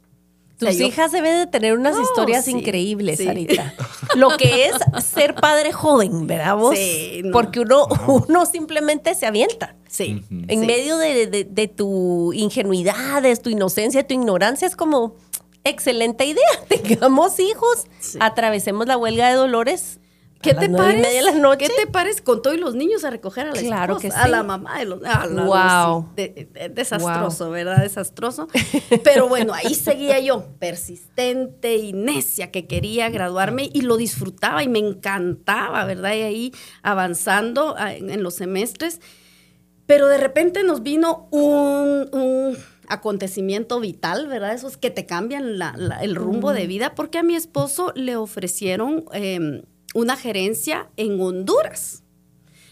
Tus 0.60 0.78
yo- 0.78 0.86
hijas 0.88 1.12
deben 1.12 1.38
de 1.40 1.48
tener 1.48 1.74
unas 1.78 1.98
historias 1.98 2.46
sí, 2.46 2.52
increíbles, 2.52 3.18
sí. 3.18 3.26
Sarita. 3.26 3.74
Lo 4.16 4.30
que 4.38 4.66
es 4.68 5.06
ser 5.06 5.34
padre 5.36 5.72
joven, 5.72 6.28
¿verdad 6.28 6.58
vos? 6.58 6.78
Sí, 6.78 7.22
no. 7.24 7.32
Porque 7.32 7.62
uno, 7.62 7.88
uno 8.28 8.46
simplemente 8.46 9.16
se 9.16 9.26
avienta. 9.26 9.76
Sí. 9.88 10.24
En 10.30 10.48
sí. 10.62 10.66
medio 10.68 10.98
de, 10.98 11.26
de- 11.28 11.44
de 11.46 11.68
tu 11.70 12.34
ingenuidad, 12.34 13.22
de 13.24 13.36
tu 13.38 13.50
inocencia, 13.50 14.06
tu 14.06 14.14
ignorancia, 14.14 14.68
es 14.68 14.76
como 14.76 15.16
excelente 15.64 16.26
idea. 16.26 16.44
Tengamos 16.68 17.40
hijos, 17.40 17.86
Sí. 18.00 18.18
atravesemos 18.22 18.86
la 18.88 18.98
huelga 18.98 19.30
de 19.30 19.36
Dolores. 19.36 20.00
¿Qué 20.42 20.52
a 20.52 20.60
te 20.60 20.70
media 20.70 20.98
de 21.12 21.22
la 21.22 21.32
noche. 21.34 21.68
¿Qué 21.68 21.74
te 21.86 21.92
parece 21.92 22.24
con 22.24 22.42
todos 22.42 22.58
los 22.58 22.74
niños 22.74 23.04
a 23.04 23.10
recoger 23.10 23.48
a 23.48 23.54
la 23.56 23.62
Claro 23.62 23.98
esposa, 23.98 24.16
que 24.16 24.22
a 24.22 24.26
sí. 24.26 24.32
la 24.32 24.44
mamá 24.44 24.80
de 24.80 24.86
los 24.86 25.04
a 25.04 25.26
la- 25.26 25.44
Wow. 25.44 26.06
sí, 26.08 26.14
de- 26.16 26.50
de- 26.54 26.70
desastroso, 26.70 27.50
¿verdad? 27.50 27.82
Desastroso. 27.82 28.48
Pero 29.04 29.28
bueno, 29.28 29.54
ahí 29.54 29.74
seguía 29.76 30.20
yo, 30.20 30.46
persistente 30.60 31.76
y 31.76 31.92
necia 31.94 32.52
que 32.52 32.68
quería 32.68 33.10
graduarme 33.10 33.70
y 33.74 33.82
lo 33.82 33.98
disfrutaba 33.98 34.64
y 34.64 34.70
me 34.70 34.80
encantaba, 34.80 35.84
¿verdad? 35.86 36.14
Y 36.16 36.22
ahí 36.22 36.54
avanzando 36.84 37.76
ah, 37.78 37.94
en, 37.94 38.10
en 38.10 38.24
los 38.24 38.36
semestres. 38.36 39.02
Pero 39.86 40.08
de 40.08 40.18
repente 40.20 40.64
nos 40.64 40.84
vino 40.84 41.28
un, 41.32 42.08
un 42.14 42.58
acontecimiento 42.88 43.80
vital, 43.80 44.28
¿verdad? 44.28 44.54
Esos 44.54 44.78
que 44.78 44.90
te 44.90 45.06
cambian 45.06 45.58
la- 45.60 45.76
la- 45.78 46.02
el 46.02 46.16
rumbo 46.16 46.54
de 46.54 46.66
vida, 46.68 46.96
porque 46.96 47.18
a 47.18 47.24
mi 47.24 47.36
esposo 47.36 47.92
le 47.96 48.16
ofrecieron 48.16 49.06
eh, 49.14 49.64
una 49.96 50.16
gerencia 50.16 50.90
en 50.98 51.20
Honduras, 51.20 52.04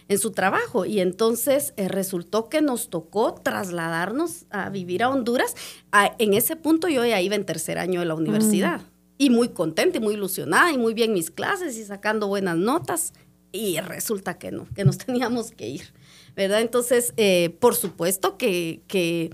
en 0.08 0.20
su 0.20 0.32
trabajo. 0.32 0.86
Y 0.86 1.00
entonces 1.00 1.74
eh, 1.78 1.88
resultó 1.88 2.48
que 2.50 2.62
nos 2.62 2.90
tocó 2.90 3.34
trasladarnos 3.34 4.46
a 4.50 4.70
vivir 4.70 5.04
a 5.04 5.10
Honduras. 5.10 5.56
A- 5.92 6.16
en 6.20 6.34
ese 6.34 6.56
punto 6.56 6.88
yo 6.88 7.06
ya 7.06 7.20
iba 7.22 7.36
en 7.36 7.46
tercer 7.46 7.78
año 7.80 8.00
de 8.02 8.06
la 8.06 8.16
universidad. 8.16 8.82
Y 9.20 9.32
muy 9.32 9.50
contenta 9.50 9.98
y 9.98 10.02
muy 10.02 10.14
ilusionada 10.14 10.72
y 10.72 10.78
muy 10.78 10.94
bien 10.94 11.12
mis 11.14 11.32
clases 11.32 11.76
y 11.78 11.84
sacando 11.84 12.28
buenas 12.28 12.56
notas. 12.56 13.14
Y 13.52 13.80
resulta 13.80 14.38
que 14.38 14.52
no, 14.52 14.68
que 14.76 14.86
nos 14.86 14.98
teníamos 15.06 15.52
que 15.52 15.68
ir. 15.68 15.94
¿Verdad? 16.36 16.62
Entonces, 16.62 17.14
eh, 17.18 17.58
por 17.60 17.74
supuesto 17.74 18.38
que, 18.38 18.84
que 18.88 19.32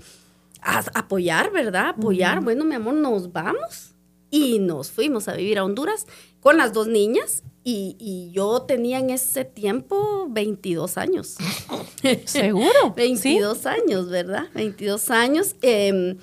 apoyar, 0.62 1.52
¿verdad? 1.52 1.88
Apoyar. 1.90 2.42
Bueno, 2.42 2.64
mi 2.64 2.74
amor, 2.74 2.94
nos 2.94 3.32
vamos. 3.32 3.94
Y 4.30 4.58
nos 4.58 4.90
fuimos 4.90 5.28
a 5.28 5.34
vivir 5.36 5.58
a 5.58 5.64
Honduras 5.64 6.06
con 6.40 6.56
las 6.56 6.72
dos 6.72 6.88
niñas. 6.88 7.42
Y, 7.66 7.96
y 7.98 8.30
yo 8.32 8.62
tenía 8.62 8.98
en 8.98 9.08
ese 9.10 9.44
tiempo 9.46 10.26
22 10.28 10.98
años. 10.98 11.36
Seguro. 12.26 12.92
22 12.96 13.66
años, 13.66 14.08
¿verdad? 14.10 14.48
22 14.54 15.10
años. 15.10 15.56
Eh, 15.62 16.16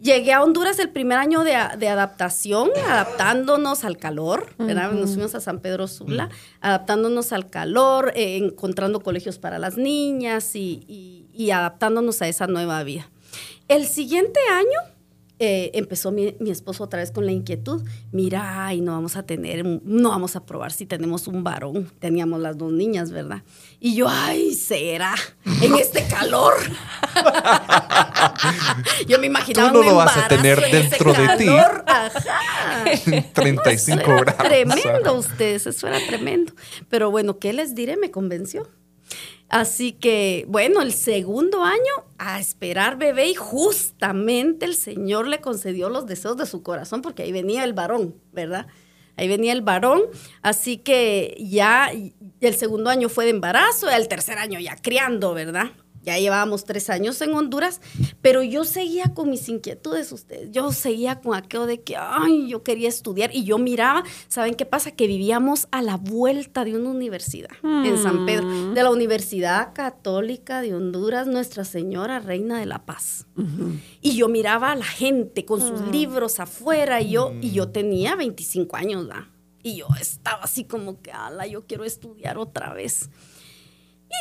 llegué 0.00 0.32
a 0.32 0.42
Honduras 0.42 0.80
el 0.80 0.90
primer 0.90 1.18
año 1.18 1.44
de, 1.44 1.56
de 1.78 1.88
adaptación, 1.88 2.70
adaptándonos 2.88 3.84
al 3.84 3.96
calor, 3.98 4.52
¿verdad? 4.58 4.90
Nos 4.90 5.10
fuimos 5.12 5.36
a 5.36 5.40
San 5.40 5.60
Pedro 5.60 5.86
Sula, 5.86 6.28
adaptándonos 6.60 7.32
al 7.32 7.48
calor, 7.48 8.10
eh, 8.16 8.36
encontrando 8.38 9.00
colegios 9.00 9.38
para 9.38 9.60
las 9.60 9.76
niñas 9.76 10.56
y, 10.56 10.80
y- 10.88 11.26
y 11.32 11.50
adaptándonos 11.52 12.20
a 12.22 12.28
esa 12.28 12.46
nueva 12.48 12.82
vida. 12.82 13.08
El 13.68 13.86
siguiente 13.86 14.40
año 14.52 14.91
eh, 15.44 15.72
empezó 15.74 16.12
mi, 16.12 16.36
mi 16.38 16.52
esposo 16.52 16.84
otra 16.84 17.00
vez 17.00 17.10
con 17.10 17.26
la 17.26 17.32
inquietud, 17.32 17.82
mira, 18.12 18.64
ay, 18.64 18.80
no 18.80 18.92
vamos 18.92 19.16
a 19.16 19.24
tener, 19.24 19.64
no 19.64 20.10
vamos 20.10 20.36
a 20.36 20.46
probar 20.46 20.70
si 20.70 20.86
tenemos 20.86 21.26
un 21.26 21.42
varón. 21.42 21.90
Teníamos 21.98 22.38
las 22.38 22.56
dos 22.56 22.70
niñas, 22.72 23.10
¿verdad? 23.10 23.42
Y 23.80 23.96
yo, 23.96 24.06
ay, 24.08 24.54
será, 24.54 25.16
en 25.60 25.74
este 25.74 26.06
calor. 26.06 26.54
yo 29.08 29.18
me 29.18 29.26
imaginaba 29.26 29.72
Tú 29.72 29.82
no 29.82 29.90
lo 29.90 29.96
vas 29.96 30.16
a 30.16 30.28
tener 30.28 30.60
dentro 30.60 31.12
de 31.12 31.36
ti. 31.36 31.48
Ajá. 31.48 32.84
35 33.32 34.00
Eso 34.00 34.12
era 34.12 34.22
grados. 34.22 34.44
Tremendo 34.44 35.14
ustedes, 35.14 35.66
eso 35.66 35.88
era 35.88 35.98
tremendo. 36.06 36.52
Pero 36.88 37.10
bueno, 37.10 37.40
¿qué 37.40 37.52
les 37.52 37.74
diré? 37.74 37.96
Me 37.96 38.12
convenció. 38.12 38.68
Así 39.52 39.92
que, 39.92 40.46
bueno, 40.48 40.80
el 40.80 40.94
segundo 40.94 41.62
año 41.62 42.06
a 42.16 42.40
esperar 42.40 42.96
bebé 42.96 43.26
y 43.28 43.34
justamente 43.34 44.64
el 44.64 44.74
Señor 44.74 45.28
le 45.28 45.42
concedió 45.42 45.90
los 45.90 46.06
deseos 46.06 46.38
de 46.38 46.46
su 46.46 46.62
corazón 46.62 47.02
porque 47.02 47.24
ahí 47.24 47.32
venía 47.32 47.62
el 47.64 47.74
varón, 47.74 48.14
¿verdad? 48.32 48.66
Ahí 49.18 49.28
venía 49.28 49.52
el 49.52 49.60
varón, 49.60 50.04
así 50.40 50.78
que 50.78 51.36
ya 51.38 51.90
el 52.40 52.54
segundo 52.54 52.88
año 52.88 53.10
fue 53.10 53.24
de 53.24 53.32
embarazo, 53.32 53.90
el 53.90 54.08
tercer 54.08 54.38
año 54.38 54.58
ya 54.58 54.74
criando, 54.76 55.34
¿verdad? 55.34 55.72
Ya 56.02 56.18
llevábamos 56.18 56.64
tres 56.64 56.90
años 56.90 57.20
en 57.20 57.32
Honduras, 57.32 57.80
pero 58.20 58.42
yo 58.42 58.64
seguía 58.64 59.14
con 59.14 59.30
mis 59.30 59.48
inquietudes, 59.48 60.10
ustedes. 60.10 60.50
Yo 60.50 60.72
seguía 60.72 61.20
con 61.20 61.34
aquello 61.36 61.66
de 61.66 61.80
que, 61.80 61.96
ay, 61.96 62.48
yo 62.48 62.64
quería 62.64 62.88
estudiar 62.88 63.30
y 63.32 63.44
yo 63.44 63.58
miraba, 63.58 64.02
¿saben 64.28 64.54
qué 64.54 64.66
pasa? 64.66 64.90
Que 64.90 65.06
vivíamos 65.06 65.68
a 65.70 65.80
la 65.80 65.96
vuelta 65.96 66.64
de 66.64 66.76
una 66.76 66.90
universidad 66.90 67.50
en 67.62 68.02
San 68.02 68.26
Pedro, 68.26 68.72
de 68.72 68.82
la 68.82 68.90
Universidad 68.90 69.72
Católica 69.74 70.60
de 70.60 70.74
Honduras, 70.74 71.26
Nuestra 71.28 71.64
Señora 71.64 72.18
Reina 72.18 72.58
de 72.58 72.66
la 72.66 72.84
Paz. 72.84 73.26
Y 74.00 74.16
yo 74.16 74.28
miraba 74.28 74.72
a 74.72 74.76
la 74.76 74.84
gente 74.84 75.44
con 75.44 75.60
sus 75.60 75.80
libros 75.92 76.40
afuera 76.40 77.00
y 77.00 77.10
yo, 77.10 77.32
y 77.40 77.52
yo 77.52 77.68
tenía 77.68 78.16
25 78.16 78.76
años, 78.76 79.06
¿verdad? 79.06 79.26
Y 79.62 79.76
yo 79.76 79.86
estaba 80.00 80.42
así 80.42 80.64
como 80.64 81.00
que, 81.00 81.12
ala, 81.12 81.46
yo 81.46 81.64
quiero 81.66 81.84
estudiar 81.84 82.38
otra 82.38 82.74
vez. 82.74 83.10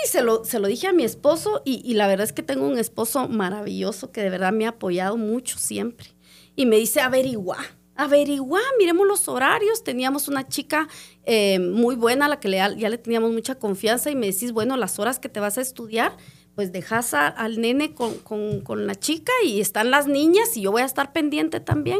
Y 0.03 0.07
se 0.07 0.24
lo, 0.24 0.45
se 0.45 0.60
lo 0.60 0.67
dije 0.67 0.88
a 0.88 0.93
mi 0.93 1.03
esposo 1.03 1.62
y, 1.65 1.81
y 1.83 1.95
la 1.95 2.07
verdad 2.07 2.24
es 2.25 2.33
que 2.33 2.43
tengo 2.43 2.65
un 2.65 2.77
esposo 2.77 3.27
maravilloso 3.27 4.12
que 4.12 4.21
de 4.21 4.29
verdad 4.29 4.53
me 4.53 4.65
ha 4.65 4.69
apoyado 4.69 5.17
mucho 5.17 5.57
siempre. 5.60 6.07
Y 6.55 6.65
me 6.65 6.77
dice, 6.77 7.01
averigua, 7.01 7.57
averigua, 7.95 8.60
miremos 8.79 9.05
los 9.05 9.27
horarios. 9.27 9.83
Teníamos 9.83 10.27
una 10.27 10.48
chica 10.48 10.88
eh, 11.25 11.60
muy 11.60 11.95
buena 11.95 12.25
a 12.25 12.29
la 12.29 12.39
que 12.39 12.48
le, 12.50 12.57
ya 12.57 12.89
le 12.89 12.98
teníamos 12.98 13.31
mucha 13.31 13.55
confianza 13.55 14.10
y 14.10 14.15
me 14.15 14.27
decís, 14.27 14.51
bueno, 14.53 14.77
las 14.77 14.98
horas 14.98 15.19
que 15.19 15.29
te 15.29 15.39
vas 15.39 15.57
a 15.57 15.62
estudiar, 15.62 16.15
pues 16.55 16.71
dejas 16.71 17.13
al 17.13 17.60
nene 17.62 17.93
con, 17.93 18.15
con- 18.19 18.62
con 18.62 18.88
la 18.88 18.95
chica 18.95 19.31
y 19.45 19.62
están 19.62 19.91
las 19.91 20.07
niñas 20.07 20.55
y 20.57 20.62
yo 20.62 20.71
voy 20.71 20.81
a 20.81 20.86
estar 20.86 21.12
pendiente 21.13 21.60
también. 21.60 22.00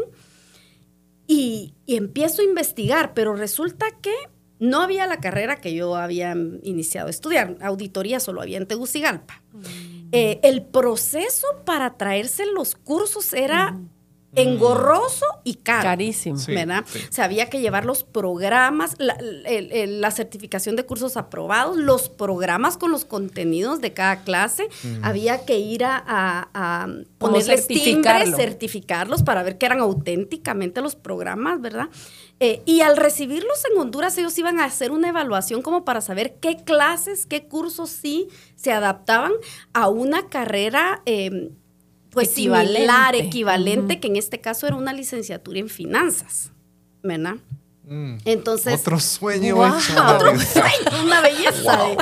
Y 1.26 1.74
empiezo 1.86 2.42
a 2.42 2.44
investigar, 2.44 3.14
pero 3.14 3.34
resulta 3.34 3.86
que 4.02 4.12
no 4.62 4.80
había 4.80 5.08
la 5.08 5.18
carrera 5.18 5.56
que 5.56 5.74
yo 5.74 5.96
había 5.96 6.36
iniciado 6.62 7.08
a 7.08 7.10
estudiar. 7.10 7.56
Auditoría 7.62 8.20
solo 8.20 8.40
había 8.40 8.58
en 8.58 8.66
Tegucigalpa. 8.68 9.42
Eh, 10.12 10.38
el 10.44 10.62
proceso 10.62 11.48
para 11.64 11.96
traerse 11.96 12.46
los 12.46 12.76
cursos 12.76 13.32
era 13.32 13.76
engorroso 14.34 15.24
y 15.44 15.54
caro. 15.54 15.82
Carísimo. 15.82 16.38
Sí. 16.38 16.54
¿verdad? 16.54 16.84
sí. 16.86 17.00
O 17.08 17.12
sea, 17.12 17.24
había 17.26 17.50
que 17.50 17.60
llevar 17.60 17.84
los 17.84 18.04
programas, 18.04 18.94
la, 18.98 19.12
el- 19.14 19.70
el- 19.72 20.00
la 20.00 20.10
certificación 20.10 20.76
de 20.76 20.84
cursos 20.86 21.16
aprobados, 21.16 21.76
los 21.76 22.08
programas 22.08 22.76
con 22.76 22.90
los 22.90 23.04
contenidos 23.04 23.80
de 23.80 23.92
cada 23.92 24.22
clase. 24.24 24.68
Había 25.02 25.44
que 25.44 25.58
ir 25.58 25.84
a, 25.84 26.02
a- 26.06 26.88
ponerles 27.18 27.66
timbre, 27.66 27.84
certificarlo. 27.84 28.36
certificarlos 28.36 29.22
para 29.22 29.42
ver 29.42 29.58
que 29.58 29.66
eran 29.66 29.80
auténticamente 29.80 30.80
los 30.80 30.96
programas, 30.96 31.60
¿verdad? 31.60 31.88
Eh, 32.40 32.62
y 32.64 32.80
al 32.80 32.96
recibirlos 32.96 33.62
en 33.70 33.78
Honduras, 33.78 34.18
ellos 34.18 34.36
iban 34.38 34.58
a 34.58 34.64
hacer 34.64 34.90
una 34.90 35.08
evaluación 35.10 35.62
como 35.62 35.84
para 35.84 36.00
saber 36.00 36.36
qué 36.40 36.56
clases, 36.64 37.24
qué 37.26 37.44
cursos 37.46 37.90
sí 37.90 38.28
se 38.56 38.72
adaptaban 38.72 39.32
a 39.72 39.88
una 39.88 40.28
carrera. 40.28 41.02
eh, 41.06 41.50
pues 42.12 42.30
Equivalente. 42.32 42.74
similar, 42.76 43.14
equivalente, 43.16 43.98
que 44.00 44.06
en 44.08 44.16
este 44.16 44.40
caso 44.40 44.66
era 44.66 44.76
una 44.76 44.92
licenciatura 44.92 45.58
en 45.58 45.68
finanzas, 45.68 46.52
¿verdad? 47.02 47.36
Mm. 47.84 48.18
Entonces, 48.26 48.80
Otro 48.80 49.00
sueño 49.00 49.56
Wow. 49.56 49.78
hecho 49.78 49.92
una 49.94 50.12
otro 50.16 50.38
sueño, 50.38 51.02
una 51.04 51.20
belleza. 51.20 51.76
de- 51.78 51.96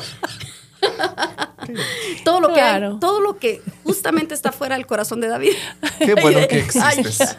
todo 2.25 2.41
lo 2.41 2.49
que 2.49 2.55
Claro. 2.55 2.93
hay- 2.95 3.01
todo 3.01 3.21
lo 3.21 3.39
que 3.39 3.61
justamente 3.85 4.35
está 4.35 4.53
fuera 4.53 4.77
del 4.77 4.87
corazón 4.87 5.21
de 5.21 5.29
David. 5.29 5.53
Qué 5.99 6.15
bueno 6.15 6.41
que 6.49 6.59
existes. 6.61 7.37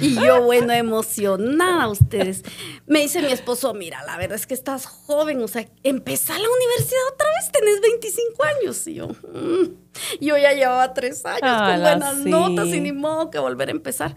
Y 0.00 0.14
yo, 0.14 0.42
bueno, 0.42 0.72
emocionada 0.72 1.88
ustedes. 1.88 2.42
Me 2.86 3.00
dice 3.00 3.22
mi 3.22 3.32
esposo, 3.32 3.72
mira, 3.74 4.02
la 4.04 4.16
verdad 4.16 4.36
es 4.36 4.46
que 4.46 4.54
estás 4.54 4.86
joven, 4.86 5.42
o 5.42 5.48
sea, 5.48 5.66
empezar 5.82 6.38
la 6.40 6.48
universidad 6.48 7.00
otra 7.12 7.26
vez, 7.40 7.52
tenés 7.52 7.80
25 7.80 8.44
años. 8.44 8.86
Y 8.86 8.94
yo, 8.94 9.08
mm, 9.08 10.20
yo 10.20 10.36
ya 10.36 10.52
llevaba 10.52 10.92
tres 10.94 11.24
años 11.24 11.40
con 11.40 11.48
Ala, 11.48 11.90
buenas 11.96 12.16
sí. 12.22 12.28
notas 12.30 12.66
y 12.68 12.80
ni 12.80 12.92
modo 12.92 13.30
que 13.30 13.38
volver 13.38 13.68
a 13.68 13.72
empezar. 13.72 14.14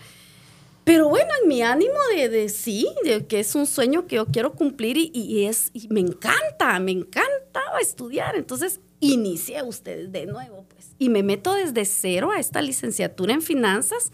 Pero 0.88 1.10
bueno, 1.10 1.30
en 1.42 1.50
mi 1.50 1.62
ánimo 1.62 2.00
de, 2.16 2.48
sí, 2.48 2.88
de 3.04 3.28
que 3.28 3.42
es 3.42 3.56
un 3.56 3.68
sueño 3.68 4.08
que 4.08 4.16
yo 4.16 4.26
quiero 4.28 4.54
cumplir 4.54 4.96
y, 4.98 5.44
es, 5.44 5.70
me 5.90 6.00
encanta, 6.00 6.80
me 6.80 6.94
encantaba 6.94 7.82
estudiar. 7.82 8.38
Entonces, 8.38 8.80
inicié 9.02 9.62
ustedes 9.64 10.14
de 10.14 10.26
nuevo, 10.26 10.66
pues. 10.70 10.96
Y 10.98 11.10
me 11.10 11.24
meto 11.24 11.54
desde 11.56 11.84
cero 11.84 12.32
a 12.32 12.40
esta 12.40 12.62
licenciatura 12.62 13.34
en 13.34 13.42
finanzas. 13.42 14.14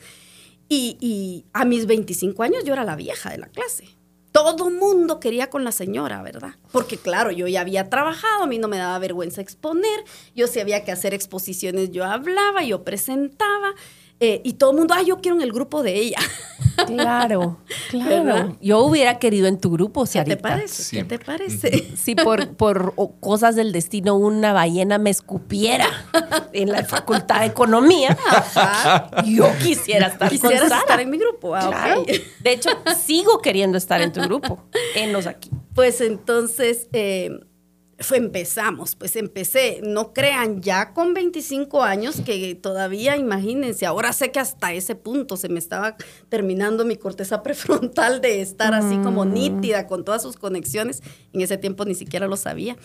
Y, 0.68 0.98
y 1.00 1.46
a 1.54 1.64
mis 1.64 1.86
25 1.86 2.42
años 2.42 2.64
yo 2.64 2.74
era 2.74 2.84
la 2.84 2.96
vieja 2.96 3.30
de 3.30 3.38
la 3.38 3.50
clase. 3.50 3.86
Todo 4.32 4.72
mundo 4.72 5.20
quería 5.20 5.52
con 5.52 5.64
la 5.64 5.72
señora, 5.72 6.24
¿verdad? 6.24 6.56
Porque 6.72 6.98
claro, 6.98 7.30
yo 7.30 7.48
ya 7.48 7.62
había 7.62 7.92
trabajado, 7.92 8.46
a 8.46 8.48
mí 8.48 8.58
no 8.58 8.68
me 8.68 8.80
daba 8.80 8.98
vergüenza 8.98 9.42
exponer, 9.42 10.04
yo 10.36 10.48
si 10.48 10.60
había 10.60 10.84
que 10.84 10.92
hacer 10.92 11.14
exposiciones, 11.14 11.92
yo 11.92 12.04
hablaba, 12.04 12.64
yo 12.64 12.84
presentaba. 12.84 13.76
Eh, 14.26 14.42
y 14.46 14.54
todo 14.54 14.72
el 14.72 14.78
mundo, 14.78 14.94
ah, 14.98 15.02
yo 15.02 15.18
quiero 15.20 15.36
en 15.36 15.44
el 15.44 15.52
grupo 15.52 15.84
de 15.84 15.96
ella. 15.96 16.18
Claro, 16.88 17.60
¿Verdad? 17.94 18.24
claro. 18.24 18.58
Yo 18.60 18.80
hubiera 18.80 19.20
querido 19.20 19.48
en 19.48 19.60
tu 19.60 19.70
grupo, 19.70 20.06
¿Qué 20.06 20.08
Sarita. 20.14 20.36
te 20.38 20.42
parece? 20.42 20.98
¿Qué 20.98 21.04
te 21.04 21.20
parece? 21.20 21.96
Si 21.96 22.16
por, 22.16 22.56
por 22.56 22.96
cosas 23.20 23.56
del 23.56 23.72
destino 23.72 24.16
una 24.16 24.54
ballena 24.54 24.98
me 24.98 25.12
escupiera 25.12 25.86
en 26.52 26.72
la 26.72 26.84
facultad 26.84 27.42
de 27.42 27.46
economía, 27.48 28.18
yo 29.26 29.48
quisiera 29.62 30.08
estar 30.08 30.30
Quisieras 30.30 30.62
con 30.62 30.70
Sara. 30.70 30.82
estar 30.82 31.00
en 31.00 31.10
mi 31.12 31.20
grupo. 31.20 31.54
Ah. 31.56 31.96
De 32.40 32.52
hecho, 32.52 32.70
sigo 33.00 33.38
queriendo 33.40 33.78
estar 33.78 34.02
en 34.02 34.12
tu 34.12 34.22
grupo. 34.22 34.64
Enos 34.96 35.28
aquí. 35.28 35.52
Pues 35.76 36.02
entonces 36.02 36.88
eh, 36.92 37.30
fue, 38.04 38.18
empezamos, 38.18 38.96
pues 38.96 39.16
empecé, 39.16 39.82
no 39.84 40.14
crean, 40.14 40.62
ya 40.62 40.94
con 40.94 41.14
25 41.14 41.82
años, 41.84 42.22
que 42.22 42.56
todavía, 42.56 43.18
imagínense, 43.18 43.86
ahora 43.86 44.14
sé 44.14 44.32
que 44.32 44.40
hasta 44.40 44.74
ese 44.74 44.96
punto 44.96 45.38
se 45.38 45.50
me 45.50 45.60
estaba 45.60 45.96
terminando 46.30 46.86
mi 46.86 46.98
corteza 46.98 47.44
prefrontal 47.44 48.22
de 48.22 48.42
estar 48.42 48.74
así 48.74 48.98
como 48.98 49.26
nítida 49.26 49.88
con 49.88 50.06
todas 50.06 50.22
sus 50.22 50.38
conexiones. 50.38 51.02
En 51.34 51.42
ese 51.42 51.58
tiempo 51.58 51.86
ni 51.86 51.96
siquiera 51.96 52.28
lo 52.28 52.38
sabía. 52.38 52.78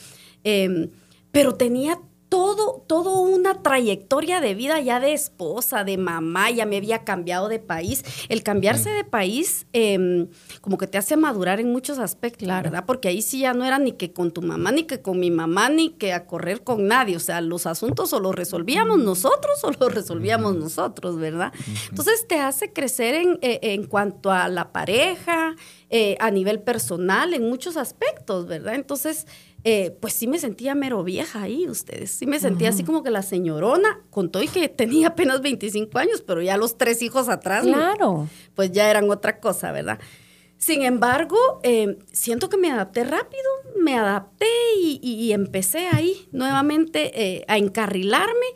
Eh, 0.44 0.88
pero 1.32 1.54
tenía 1.54 2.00
todo, 2.28 2.84
todo 2.86 3.20
una 3.20 3.62
trayectoria 3.62 4.40
de 4.40 4.54
vida 4.54 4.80
ya 4.80 5.00
de 5.00 5.12
esposa, 5.12 5.84
de 5.84 5.96
mamá, 5.96 6.50
ya 6.50 6.66
me 6.66 6.76
había 6.76 7.04
cambiado 7.04 7.48
de 7.48 7.58
país. 7.58 8.04
El 8.28 8.42
cambiarse 8.42 8.90
de 8.90 9.04
país 9.04 9.66
eh, 9.72 10.28
como 10.60 10.78
que 10.78 10.86
te 10.86 10.98
hace 10.98 11.16
madurar 11.16 11.60
en 11.60 11.72
muchos 11.72 11.98
aspectos, 11.98 12.48
¿verdad? 12.48 12.84
Porque 12.86 13.08
ahí 13.08 13.22
sí 13.22 13.40
ya 13.40 13.54
no 13.54 13.64
era 13.64 13.78
ni 13.78 13.92
que 13.92 14.12
con 14.12 14.30
tu 14.30 14.42
mamá, 14.42 14.72
ni 14.72 14.84
que 14.84 15.00
con 15.00 15.18
mi 15.18 15.30
mamá, 15.30 15.68
ni 15.68 15.90
que 15.90 16.12
a 16.12 16.26
correr 16.26 16.62
con 16.62 16.86
nadie. 16.86 17.16
O 17.16 17.20
sea, 17.20 17.40
los 17.40 17.66
asuntos 17.66 18.12
o 18.12 18.20
los 18.20 18.34
resolvíamos 18.34 18.98
nosotros 18.98 19.62
o 19.64 19.70
los 19.72 19.94
resolvíamos 19.94 20.56
nosotros, 20.56 21.18
¿verdad? 21.18 21.52
Entonces 21.88 22.26
te 22.28 22.40
hace 22.40 22.72
crecer 22.72 23.14
en, 23.14 23.38
eh, 23.42 23.60
en 23.62 23.86
cuanto 23.86 24.30
a 24.30 24.48
la 24.48 24.72
pareja, 24.72 25.56
eh, 25.90 26.16
a 26.20 26.30
nivel 26.30 26.60
personal, 26.60 27.32
en 27.32 27.48
muchos 27.48 27.78
aspectos, 27.78 28.46
¿verdad? 28.46 28.74
Entonces 28.74 29.26
eh, 29.64 29.96
pues 30.00 30.12
sí 30.14 30.26
me 30.26 30.38
sentía 30.38 30.74
mero 30.74 31.02
vieja 31.04 31.42
ahí, 31.42 31.68
ustedes. 31.68 32.10
Sí 32.12 32.26
me 32.26 32.38
sentía 32.40 32.68
así 32.70 32.84
como 32.84 33.02
que 33.02 33.10
la 33.10 33.22
señorona, 33.22 34.00
con 34.10 34.30
todo 34.30 34.42
y 34.42 34.48
que 34.48 34.68
tenía 34.68 35.08
apenas 35.08 35.40
25 35.42 35.98
años, 35.98 36.22
pero 36.26 36.40
ya 36.42 36.56
los 36.56 36.78
tres 36.78 37.02
hijos 37.02 37.28
atrás, 37.28 37.64
¿no? 37.66 37.72
Claro. 37.74 38.28
pues 38.54 38.70
ya 38.72 38.88
eran 38.90 39.10
otra 39.10 39.40
cosa, 39.40 39.72
¿verdad? 39.72 39.98
Sin 40.56 40.82
embargo, 40.82 41.36
eh, 41.62 41.98
siento 42.12 42.48
que 42.48 42.56
me 42.56 42.70
adapté 42.70 43.04
rápido, 43.04 43.42
me 43.80 43.96
adapté 43.96 44.46
y, 44.82 44.98
y- 45.02 45.14
y 45.26 45.32
empecé 45.32 45.86
ahí 45.92 46.28
nuevamente 46.32 47.12
eh, 47.14 47.44
a 47.46 47.58
encarrilarme 47.58 48.46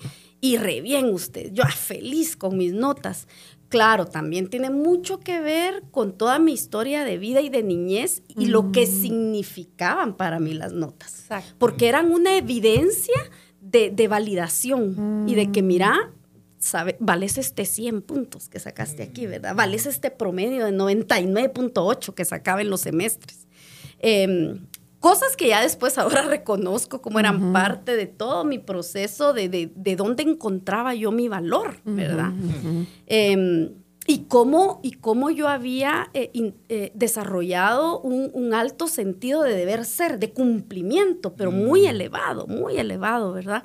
y 0.40 0.56
re 0.56 0.80
bien 0.80 1.10
usted, 1.14 1.52
yo 1.52 1.62
ah, 1.64 1.70
feliz 1.70 2.36
con 2.36 2.56
mis 2.58 2.72
notas. 2.72 3.28
Claro, 3.72 4.04
también 4.04 4.48
tiene 4.48 4.68
mucho 4.68 5.20
que 5.20 5.40
ver 5.40 5.84
con 5.90 6.12
toda 6.12 6.38
mi 6.38 6.52
historia 6.52 7.04
de 7.04 7.16
vida 7.16 7.40
y 7.40 7.48
de 7.48 7.62
niñez 7.62 8.22
y 8.28 8.48
lo 8.48 8.70
que 8.70 8.86
significaban 8.86 10.14
para 10.14 10.38
mí 10.40 10.52
las 10.52 10.74
notas. 10.74 11.20
Exacto. 11.20 11.54
Porque 11.56 11.88
eran 11.88 12.12
una 12.12 12.36
evidencia 12.36 13.14
de, 13.62 13.90
de 13.90 14.08
validación 14.08 15.24
y 15.26 15.34
de 15.36 15.50
que, 15.52 15.62
mira, 15.62 16.12
sabe, 16.58 16.98
vales 17.00 17.38
este 17.38 17.64
100 17.64 18.02
puntos 18.02 18.50
que 18.50 18.60
sacaste 18.60 19.04
aquí, 19.04 19.26
¿verdad? 19.26 19.54
Vales 19.56 19.86
este 19.86 20.10
promedio 20.10 20.66
de 20.66 20.72
99.8 20.72 22.12
que 22.12 22.26
sacaba 22.26 22.60
en 22.60 22.68
los 22.68 22.82
semestres. 22.82 23.46
Em, 24.00 24.66
cosas 25.02 25.36
que 25.36 25.48
ya 25.48 25.60
después 25.60 25.98
ahora 25.98 26.22
reconozco 26.36 27.02
como 27.02 27.18
eran 27.20 27.52
parte 27.52 27.94
de 27.96 28.06
todo 28.06 28.44
mi 28.44 28.58
proceso 28.58 29.34
de, 29.34 29.50
de, 29.50 29.70
de 29.74 29.96
dónde 29.96 30.22
encontraba 30.22 30.94
yo 30.94 31.12
mi 31.12 31.28
valor, 31.28 31.76
¿verdad? 31.84 32.30
Em, 33.06 33.72
y 34.06 34.24
cómo, 34.28 34.80
y 34.82 34.92
cómo 34.92 35.30
yo 35.30 35.48
había 35.48 36.08
eh, 36.14 36.30
in- 36.32 36.56
eh, 36.68 36.90
desarrollado 36.94 38.00
un, 38.00 38.30
un 38.32 38.52
alto 38.54 38.88
sentido 38.88 39.42
de 39.42 39.54
deber 39.54 39.84
ser, 39.84 40.18
de 40.18 40.32
cumplimiento, 40.32 41.34
pero 41.34 41.52
muy 41.52 41.86
elevado, 41.86 42.46
muy 42.46 42.78
elevado, 42.78 43.32
¿verdad? 43.32 43.62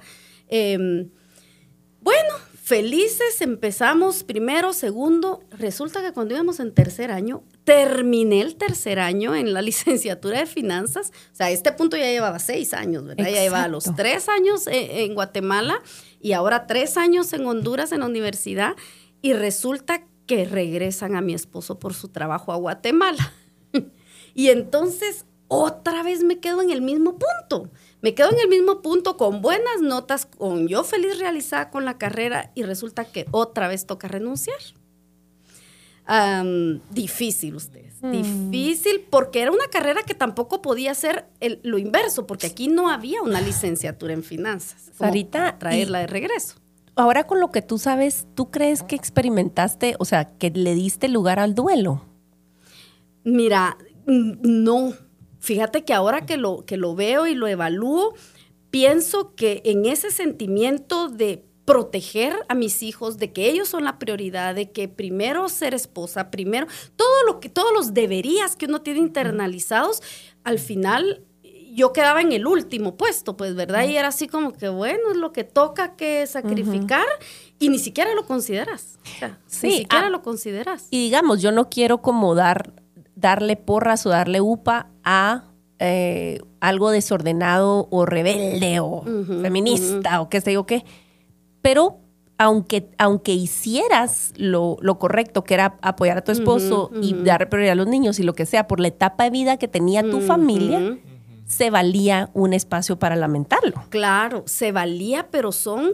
Em, 0.48 1.10
bueno, 2.02 2.34
felices, 2.62 3.42
empezamos 3.42 4.24
primero, 4.24 4.74
segundo. 4.74 5.42
Resulta 5.52 6.02
que 6.02 6.14
cuando 6.14 6.36
íbamos 6.36 6.60
en 6.60 6.72
tercer 6.74 7.12
año, 7.12 7.44
terminé 7.68 8.40
el 8.40 8.56
tercer 8.56 8.98
año 8.98 9.36
en 9.36 9.54
la 9.54 9.62
licenciatura 9.72 10.40
de 10.40 10.46
finanzas. 10.46 11.12
O 11.34 11.36
sea, 11.36 11.48
a 11.48 11.52
este 11.52 11.74
punto 11.74 11.98
ya 11.98 12.06
llevaba 12.06 12.40
seis 12.40 12.74
años, 12.74 13.06
¿verdad? 13.06 13.26
Ya 13.26 13.42
llevaba 13.42 13.68
los 13.68 13.94
tres 13.98 14.30
años 14.30 14.68
eh, 14.68 15.04
en 15.04 15.14
Guatemala 15.14 15.82
y 16.22 16.32
ahora 16.32 16.66
tres 16.66 16.96
años 16.96 17.34
en 17.34 17.46
Honduras 17.46 17.92
en 17.92 18.00
la 18.00 18.06
universidad. 18.06 18.78
Y 19.22 19.34
resulta 19.34 20.06
que 20.28 20.46
regresan 20.46 21.18
a 21.18 21.22
mi 21.22 21.34
esposo 21.34 21.78
por 21.78 21.94
su 21.94 22.08
trabajo 22.08 22.54
a 22.54 22.56
Guatemala. 22.56 23.34
y 24.34 24.48
entonces 24.48 25.26
otra 25.50 26.04
vez 26.04 26.24
me 26.24 26.40
quedo 26.40 26.62
en 26.62 26.72
el 26.72 26.82
mismo 26.82 27.18
punto. 27.20 27.70
Me 28.02 28.16
quedo 28.16 28.32
en 28.32 28.40
el 28.40 28.48
mismo 28.48 28.82
punto 28.82 29.18
con 29.18 29.42
buenas 29.42 29.82
notas, 29.82 30.26
con 30.26 30.70
yo 30.70 30.86
feliz 30.86 31.20
realizada 31.20 31.70
con 31.70 31.84
la 31.84 31.98
carrera 31.98 32.52
y 32.56 32.64
resulta 32.64 33.04
que 33.04 33.26
otra 33.32 33.68
vez 33.68 33.86
toca 33.86 34.08
renunciar. 34.08 34.58
Difícil 36.90 37.56
ustedes, 37.56 38.00
difícil 38.02 39.06
porque 39.10 39.42
era 39.42 39.52
una 39.52 39.68
carrera 39.68 40.04
que 40.04 40.14
tampoco 40.14 40.62
podía 40.62 40.94
ser 40.96 41.26
el- 41.42 41.60
lo 41.64 41.78
inverso, 41.78 42.26
porque 42.28 42.48
aquí 42.48 42.68
no 42.70 42.90
había 42.90 43.22
una 43.22 43.42
licenciatura 43.42 44.14
en 44.14 44.24
finanzas. 44.24 44.90
Sarita, 44.98 45.40
para 45.40 45.60
traerla 45.60 46.00
de 46.00 46.08
regreso. 46.08 46.56
Ahora 46.96 47.26
con 47.28 47.40
lo 47.40 47.52
que 47.52 47.62
tú 47.62 47.78
sabes, 47.78 48.26
¿tú 48.36 48.50
crees 48.50 48.84
que 48.84 48.96
experimentaste, 48.96 49.96
o 50.00 50.06
sea, 50.06 50.26
que 50.38 50.50
le 50.50 50.74
diste 50.76 51.10
lugar 51.10 51.40
al 51.40 51.54
duelo? 51.56 52.04
Mira, 53.24 53.78
mm, 54.06 54.32
no. 54.42 54.94
Fíjate 55.40 55.84
que 55.84 55.94
ahora 55.94 56.26
que 56.26 56.38
lo, 56.38 56.66
que 56.66 56.78
lo 56.78 56.96
veo 56.96 57.28
y 57.28 57.36
lo 57.36 57.48
evalúo, 57.48 58.14
pienso 58.70 59.36
que 59.36 59.62
en 59.66 59.86
ese 59.86 60.12
sentimiento 60.12 61.08
de 61.10 61.44
proteger 61.68 62.34
a 62.48 62.56
mis 62.56 62.82
hijos, 62.82 63.18
de 63.18 63.34
que 63.34 63.50
ellos 63.50 63.68
son 63.68 63.84
la 63.84 64.00
prioridad, 64.00 64.56
de 64.56 64.72
que 64.72 64.88
primero 64.88 65.50
ser 65.50 65.74
esposa, 65.74 66.32
primero, 66.32 66.66
todo 66.96 67.24
lo 67.26 67.42
que, 67.42 67.50
todos 67.50 67.74
los 67.74 67.94
deberías 67.94 68.56
que 68.56 68.68
uno 68.68 68.80
tiene 68.80 69.02
internalizados, 69.02 70.02
al 70.46 70.60
final 70.60 71.26
yo 71.74 71.92
quedaba 71.92 72.22
en 72.22 72.32
el 72.32 72.48
último 72.48 72.96
puesto, 72.96 73.36
pues, 73.36 73.54
¿verdad? 73.54 73.86
Y 73.86 73.98
era 73.98 74.08
así 74.08 74.30
como 74.30 74.54
que, 74.54 74.70
bueno, 74.70 75.12
es 75.12 75.18
lo 75.18 75.34
que 75.34 75.44
toca 75.44 75.98
que 75.98 76.26
sacrificar 76.26 77.06
y 77.60 77.68
ni 77.68 77.80
siquiera 77.80 78.16
lo 78.16 78.26
consideras. 78.26 78.98
O 79.04 79.20
sea, 79.20 79.38
Sí, 79.46 79.68
ni 79.68 79.78
siquiera 79.80 80.08
ah, 80.08 80.10
lo 80.10 80.22
consideras. 80.22 80.88
Y 80.90 81.04
digamos, 81.04 81.42
yo 81.42 81.52
no 81.52 81.70
quiero 81.70 82.02
como 82.02 82.34
dar, 82.34 82.72
darle 83.16 83.58
porras 83.58 84.06
o 84.06 84.10
darle 84.10 84.40
upa 84.40 84.88
a 85.04 85.44
eh, 85.80 86.40
algo 86.62 86.92
desordenado 86.92 87.90
o 87.92 88.06
rebelde 88.06 88.80
o 88.80 89.04
feminista 89.04 90.22
o 90.22 90.30
qué 90.30 90.40
sé 90.40 90.54
yo 90.54 90.66
qué. 90.66 90.86
Pero 91.62 92.00
aunque, 92.38 92.90
aunque 93.00 93.34
hicieras 93.34 94.32
lo, 94.38 94.78
lo 94.82 95.00
correcto, 95.00 95.44
que 95.44 95.56
era 95.56 95.78
apoyar 95.82 96.18
a 96.20 96.22
tu 96.24 96.32
esposo 96.32 96.92
y 97.02 97.14
dar 97.24 97.50
prioridad 97.50 97.72
a 97.74 97.76
los 97.76 97.88
niños 97.88 98.20
y 98.20 98.24
lo 98.24 98.34
que 98.34 98.46
sea, 98.46 98.68
por 98.68 98.80
la 98.80 98.90
etapa 98.90 99.24
de 99.24 99.32
vida 99.32 99.58
que 99.58 99.68
tenía 99.68 100.04
tu 100.08 100.22
familia, 100.22 100.98
se 101.48 101.70
valía 101.70 102.30
un 102.34 102.54
espacio 102.54 103.00
para 103.00 103.16
lamentarlo. 103.16 103.82
Claro, 103.90 104.44
se 104.46 104.72
valía, 104.72 105.28
pero 105.32 105.52
son, 105.52 105.94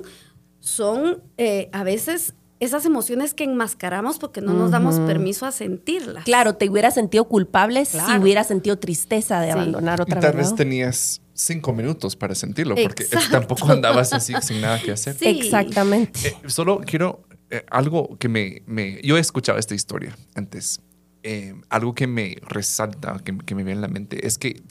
son 0.60 1.22
eh, 1.38 1.70
a 1.72 1.84
veces 1.84 2.34
esas 2.60 2.86
emociones 2.86 3.34
que 3.34 3.44
enmascaramos 3.44 4.20
porque 4.20 4.40
no 4.42 4.54
nos 4.54 4.72
damos 4.72 4.98
permiso 5.02 5.46
a 5.46 5.52
sentirlas. 5.52 6.24
Claro, 6.24 6.56
te 6.56 6.70
hubieras 6.70 6.94
sentido 6.94 7.26
culpable 7.26 7.84
si 7.86 7.98
hubieras 8.20 8.48
sentido 8.48 8.80
tristeza 8.80 9.42
de 9.42 9.48
Sí. 9.48 9.52
abandonar 9.52 10.00
Y 10.00 10.02
otra 10.04 10.20
tal 10.22 10.32
vez. 10.32 10.38
vez 10.38 10.50
¿no? 10.52 10.56
tenías 10.56 11.22
cinco 11.34 11.74
minutos 11.74 12.16
para 12.16 12.36
sentirlo, 12.36 12.76
porque 12.76 13.04
es- 13.04 13.14
Exacto. 13.14 13.32
tampoco 13.40 13.72
andabas 13.72 14.14
así 14.14 14.34
sin 14.42 14.62
nada 14.62 14.80
que 14.82 14.92
hacer. 14.92 15.16
Sí. 15.16 15.28
Exactamente. 15.28 16.30
Eh, 16.30 16.36
solo 16.50 16.80
quiero 16.86 17.24
eh, 17.50 17.64
algo 17.70 18.18
que 18.18 18.30
me, 18.30 18.62
me- 18.66 19.00
Yo 19.04 19.18
he 19.18 19.20
escuchado 19.20 19.58
esta 19.60 19.76
historia 19.76 20.16
antes. 20.36 20.80
Eh, 21.24 21.54
algo 21.70 21.94
que 21.96 22.06
me 22.08 22.38
resalta, 22.48 23.20
que, 23.24 23.38
que 23.38 23.56
me 23.56 23.64
viene 23.64 23.78
en 23.78 23.82
la 23.82 23.88
mente, 23.88 24.26
es 24.28 24.38
que 24.38 24.62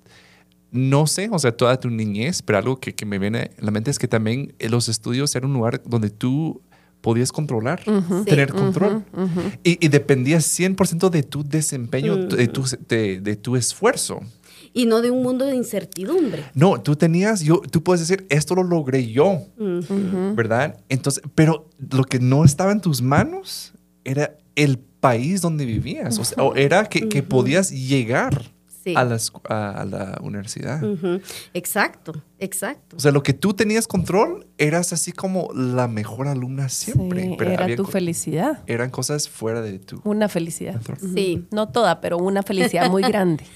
no 0.70 1.06
sé, 1.06 1.28
o 1.30 1.38
sea, 1.38 1.52
toda 1.56 1.78
tu 1.78 1.90
niñez, 1.90 2.42
pero 2.42 2.58
algo 2.58 2.80
que, 2.80 2.94
que 2.94 3.04
me 3.06 3.18
viene 3.18 3.50
en 3.58 3.64
la 3.66 3.70
mente 3.70 3.90
es 3.90 3.98
que 3.98 4.08
también 4.08 4.54
los 4.58 4.88
estudios 4.88 5.34
eran 5.36 5.50
un 5.50 5.56
lugar 5.58 5.82
donde 5.84 6.10
tú 6.10 6.62
podías 7.02 7.30
controlar, 7.32 7.82
tener 8.24 8.50
Sí. 8.50 8.56
control. 8.56 9.04
y, 9.64 9.84
y 9.84 9.88
dependías 9.88 10.44
100% 10.58 11.10
de 11.10 11.22
tu 11.24 11.42
desempeño, 11.44 12.14
Ujú. 12.14 12.36
de, 12.36 12.48
tu, 12.48 12.64
de, 12.88 13.20
de 13.20 13.36
tu 13.36 13.56
esfuerzo. 13.56 14.20
Y 14.72 14.86
no 14.86 15.02
de 15.02 15.10
un 15.10 15.22
mundo 15.22 15.44
de 15.46 15.54
incertidumbre. 15.54 16.44
No, 16.54 16.80
tú 16.80 16.96
tenías, 16.96 17.42
yo, 17.42 17.60
tú 17.60 17.82
puedes 17.82 18.00
decir, 18.00 18.26
esto 18.30 18.54
lo 18.54 18.62
logré 18.62 19.10
yo, 19.10 19.42
¿verdad? 20.34 20.78
Entonces, 20.88 21.22
pero 21.34 21.68
lo 21.90 22.04
que 22.04 22.18
no 22.20 22.44
estaba 22.44 22.72
en 22.72 22.80
tus 22.80 23.02
manos 23.02 23.72
era 24.04 24.36
el 24.56 24.78
país 24.78 25.40
donde 25.40 25.66
vivías, 25.66 26.18
o, 26.18 26.24
sea, 26.24 26.42
o 26.42 26.54
era 26.54 26.88
que, 26.88 27.08
que 27.08 27.22
podías 27.22 27.70
llegar. 27.70 28.52
Sí. 28.82 28.94
a, 28.96 29.04
la, 29.04 29.14
escu- 29.16 29.40
a- 29.48 29.80
a 29.80 29.84
la 29.84 30.18
universidad. 30.22 30.80
Exacto, 31.54 32.22
exacto. 32.38 32.96
O 32.96 33.00
sea, 33.00 33.12
lo 33.12 33.22
que 33.22 33.32
tú 33.32 33.54
tenías 33.54 33.86
control, 33.86 34.46
eras 34.58 34.92
así 34.92 35.12
como 35.12 35.50
la 35.54 35.86
mejor 35.88 36.28
alumna 36.28 36.68
siempre. 36.68 37.22
Sí, 37.22 37.34
pero 37.38 37.52
era 37.52 37.64
había 37.64 37.76
tu 37.76 37.84
felicidad. 37.84 38.62
Eran 38.66 38.90
cosas 38.90 39.28
fuera 39.28 39.60
de 39.60 39.78
tu 39.78 40.00
Una 40.04 40.28
felicidad. 40.28 40.72
control. 40.74 40.98
Sí. 41.14 41.46
No 41.50 41.68
toda, 41.68 42.00
pero 42.00 42.18
una 42.18 42.42
felicidad 42.42 42.90
muy 42.90 43.02
grande. 43.02 43.44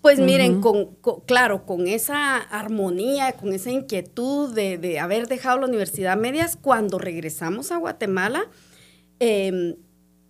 Pues 0.00 0.18
miren, 0.18 0.62
con, 0.62 0.94
con- 1.02 1.20
claro, 1.26 1.66
con 1.66 1.86
esa 1.86 2.38
armonía, 2.38 3.32
con 3.32 3.52
esa 3.52 3.70
inquietud 3.70 4.54
de, 4.54 4.78
de 4.78 4.98
haber 4.98 5.26
dejado 5.28 5.58
la 5.58 5.66
universidad 5.66 6.14
a 6.14 6.16
medias, 6.16 6.56
cuando 6.56 6.98
regresamos 6.98 7.70
a 7.70 7.76
Guatemala, 7.76 8.44
eh, 9.18 9.76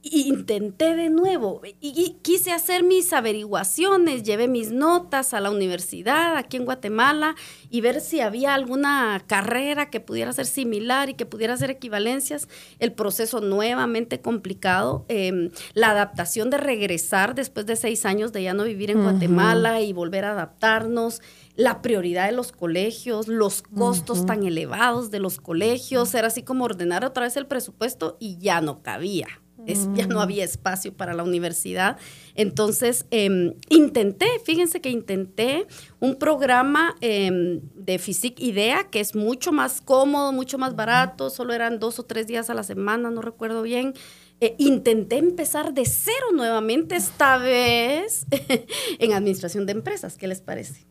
intenté 0.03 0.97
de 0.97 1.11
nuevo 1.11 1.61
y, 1.81 2.17
quise 2.23 2.53
hacer 2.53 2.83
mis 2.83 3.13
averiguaciones, 3.13 4.23
llevé 4.23 4.49
mis 4.49 4.73
notas 4.73 5.35
a 5.35 5.41
la 5.41 5.51
universidad 5.51 6.37
aquí 6.37 6.57
en 6.57 6.65
Guatemala 6.65 7.35
y 7.71 7.81
ver 7.81 8.01
si 8.01 8.21
había 8.21 8.55
alguna 8.55 9.23
carrera 9.27 9.91
que 9.91 10.01
pudiera 10.01 10.33
ser 10.33 10.47
similar 10.47 11.11
y 11.11 11.15
que 11.15 11.27
pudiera 11.27 11.55
hacer 11.55 11.71
equivalencias. 11.71 12.49
El 12.79 12.93
proceso 12.93 13.41
nuevamente 13.41 14.21
complicado, 14.21 15.05
eh, 15.09 15.51
la 15.75 15.91
adaptación 15.91 16.51
de 16.51 16.59
regresar 16.59 17.35
después 17.35 17.67
de 17.67 17.77
seis 17.77 18.07
años 18.07 18.33
de 18.33 18.43
ya 18.43 18.55
no 18.55 18.65
vivir 18.65 18.91
en 18.91 19.03
Guatemala 19.03 19.81
y 19.81 19.93
volver 19.93 20.25
a 20.25 20.33
adaptarnos. 20.33 21.21
La 21.57 21.83
prioridad 21.83 22.27
de 22.27 22.33
los 22.33 22.53
colegios, 22.53 23.29
los 23.29 23.63
costos 23.63 24.25
tan 24.25 24.45
elevados 24.45 25.11
de 25.11 25.19
los 25.19 25.41
colegios, 25.41 26.15
era 26.15 26.29
así 26.29 26.43
como 26.43 26.65
ordenar 26.65 27.05
otra 27.05 27.25
vez 27.25 27.37
el 27.37 27.47
presupuesto 27.47 28.17
y 28.19 28.39
ya 28.39 28.61
no 28.63 28.83
cabía. 28.83 29.29
Es- 29.67 29.89
ya 29.95 30.07
no 30.07 30.21
había 30.21 30.45
espacio 30.45 30.93
para 30.93 31.15
la 31.15 31.23
universidad. 31.23 31.97
Entonces, 32.35 33.07
em, 33.11 33.55
intenté, 33.69 34.27
fíjense 34.45 34.81
que 34.81 34.91
intenté 34.91 35.67
un 36.01 36.17
programa 36.17 36.95
em, 37.01 37.61
de 37.75 37.99
Physique 37.99 38.43
Idea, 38.45 38.85
que 38.91 39.01
es 39.01 39.15
mucho 39.15 39.53
más 39.53 39.81
cómodo, 39.81 40.33
mucho 40.33 40.59
más 40.59 40.75
barato, 40.77 41.31
solo 41.31 41.53
eran 41.53 41.79
dos 41.79 41.99
o 41.99 42.05
tres 42.05 42.27
días 42.27 42.51
a 42.51 42.55
la 42.55 42.63
semana, 42.63 43.11
no 43.11 43.21
recuerdo 43.23 43.63
bien. 43.63 43.95
Eh, 44.43 44.55
intenté 44.59 45.19
empezar 45.19 45.75
de 45.75 45.85
cero 45.85 46.27
nuevamente, 46.33 46.97
esta 46.97 47.37
vez 47.37 48.27
en 48.99 49.13
administración 49.13 49.67
de 49.67 49.73
empresas. 49.73 50.17
¿Qué 50.17 50.27
les 50.27 50.41
parece? 50.41 50.87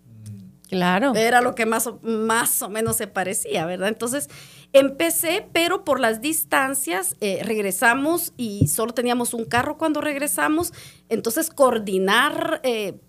Claro. 0.70 1.16
Era 1.16 1.42
lo 1.42 1.56
que 1.56 1.66
más 1.66 1.88
o, 1.88 2.00
más 2.04 2.62
o 2.62 2.70
menos 2.70 2.98
se 2.98 3.08
parecía, 3.08 3.66
¿verdad? 3.66 3.88
Entonces 3.88 4.30
empecé, 4.72 5.48
pero 5.52 5.84
por 5.84 6.00
las 6.00 6.22
distancias 6.22 7.16
eh, 7.22 7.42
regresamos 7.44 8.34
y 8.38 8.68
solo 8.68 8.94
teníamos 8.94 9.34
un 9.34 9.46
carro 9.46 9.78
cuando 9.78 10.00
regresamos. 10.00 10.72
Entonces 11.10 11.50
coordinar, 11.50 12.62
eh, 12.64 13.00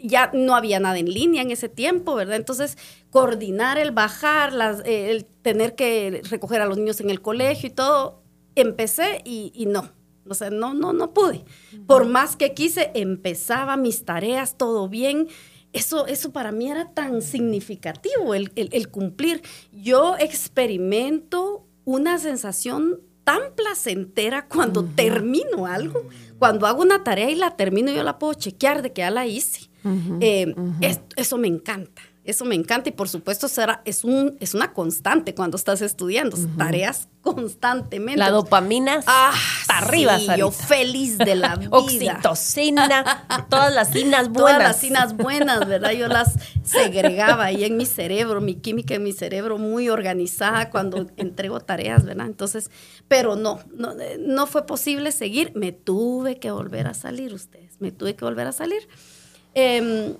ya 0.00 0.30
no 0.34 0.56
había 0.56 0.80
nada 0.80 0.98
en 0.98 1.12
línea 1.12 1.42
en 1.42 1.52
ese 1.52 1.68
tiempo, 1.68 2.16
¿verdad? 2.16 2.36
Entonces 2.36 2.76
coordinar 3.10 3.78
el 3.78 3.92
bajar, 3.92 4.52
las, 4.52 4.80
eh, 4.84 5.12
el 5.12 5.24
tener 5.24 5.76
que 5.76 6.22
recoger 6.28 6.60
a 6.62 6.66
los 6.66 6.78
niños 6.78 7.00
en 7.00 7.10
el 7.10 7.22
colegio 7.22 7.68
y 7.68 7.72
todo, 7.72 8.22
empecé 8.56 9.22
y, 9.24 9.52
y 9.54 9.66
no. 9.66 9.92
O 10.28 10.34
sea, 10.34 10.50
no, 10.50 10.74
no, 10.74 10.92
no 10.92 11.14
pude. 11.14 11.44
Por 11.86 12.06
más 12.06 12.36
que 12.36 12.54
quise, 12.54 12.90
empezaba 12.94 13.76
mis 13.76 14.04
tareas, 14.04 14.58
todo 14.58 14.88
bien. 14.88 15.28
Eso, 15.72 16.06
eso 16.06 16.32
para 16.32 16.50
mí 16.52 16.70
era 16.70 16.92
tan 16.94 17.20
significativo, 17.22 18.34
el, 18.34 18.50
el- 18.56 18.70
el 18.72 18.88
cumplir. 18.88 19.42
Yo 19.72 20.16
experimento 20.18 21.64
una 21.84 22.18
sensación 22.18 23.00
tan 23.24 23.40
placentera 23.54 24.46
cuando 24.48 24.84
termino 24.84 25.66
algo, 25.66 26.04
cuando 26.38 26.66
hago 26.66 26.82
una 26.82 27.04
tarea 27.04 27.30
y 27.30 27.34
la 27.34 27.56
termino, 27.56 27.92
yo 27.92 28.02
la 28.02 28.18
puedo 28.18 28.34
chequear 28.34 28.80
de 28.82 28.92
que 28.92 29.00
ya 29.02 29.10
la 29.10 29.26
hice. 29.26 29.68
Eh, 30.20 30.54
es- 30.80 31.00
eso 31.16 31.38
me 31.38 31.48
encanta. 31.48 32.02
Eso 32.28 32.44
me 32.44 32.54
encanta 32.54 32.90
y 32.90 32.92
por 32.92 33.08
supuesto 33.08 33.48
será, 33.48 33.80
es, 33.86 34.04
un, 34.04 34.36
es 34.38 34.52
una 34.52 34.74
constante 34.74 35.34
cuando 35.34 35.56
estás 35.56 35.80
estudiando, 35.80 36.36
tareas 36.58 37.08
constantemente. 37.22 38.18
La 38.18 38.30
dopamina 38.30 39.00
Ah, 39.06 39.32
hasta 39.32 39.78
arriba, 39.78 40.18
sí, 40.18 40.26
yo 40.36 40.50
feliz 40.50 41.16
de 41.16 41.36
la 41.36 41.56
vida. 41.56 41.70
Oxitocina, 41.70 43.26
todas 43.48 43.72
las 43.72 43.92
cinas 43.92 44.28
buenas. 44.28 44.32
Todas 44.58 44.58
las 44.58 44.78
cinas 44.78 45.16
buenas, 45.16 45.66
¿verdad? 45.66 45.92
Yo 45.92 46.06
las 46.06 46.34
segregaba 46.64 47.46
ahí 47.46 47.64
en 47.64 47.78
mi 47.78 47.86
cerebro, 47.86 48.42
mi 48.42 48.56
química 48.56 48.94
en 48.94 49.04
mi 49.04 49.12
cerebro 49.12 49.56
muy 49.56 49.88
organizada 49.88 50.68
cuando 50.68 51.06
entrego 51.16 51.60
tareas, 51.60 52.04
¿verdad? 52.04 52.26
Entonces, 52.26 52.70
pero 53.08 53.36
no, 53.36 53.60
no, 53.74 53.98
eh, 53.98 54.18
no 54.20 54.46
fue 54.46 54.66
posible 54.66 55.12
seguir. 55.12 55.52
Me 55.54 55.72
tuve 55.72 56.38
que 56.38 56.50
volver 56.50 56.88
a 56.88 56.92
salir, 56.92 57.32
ustedes, 57.32 57.80
me 57.80 57.90
tuve 57.90 58.16
que 58.16 58.26
volver 58.26 58.48
a 58.48 58.52
salir. 58.52 58.86
Em, 59.54 60.14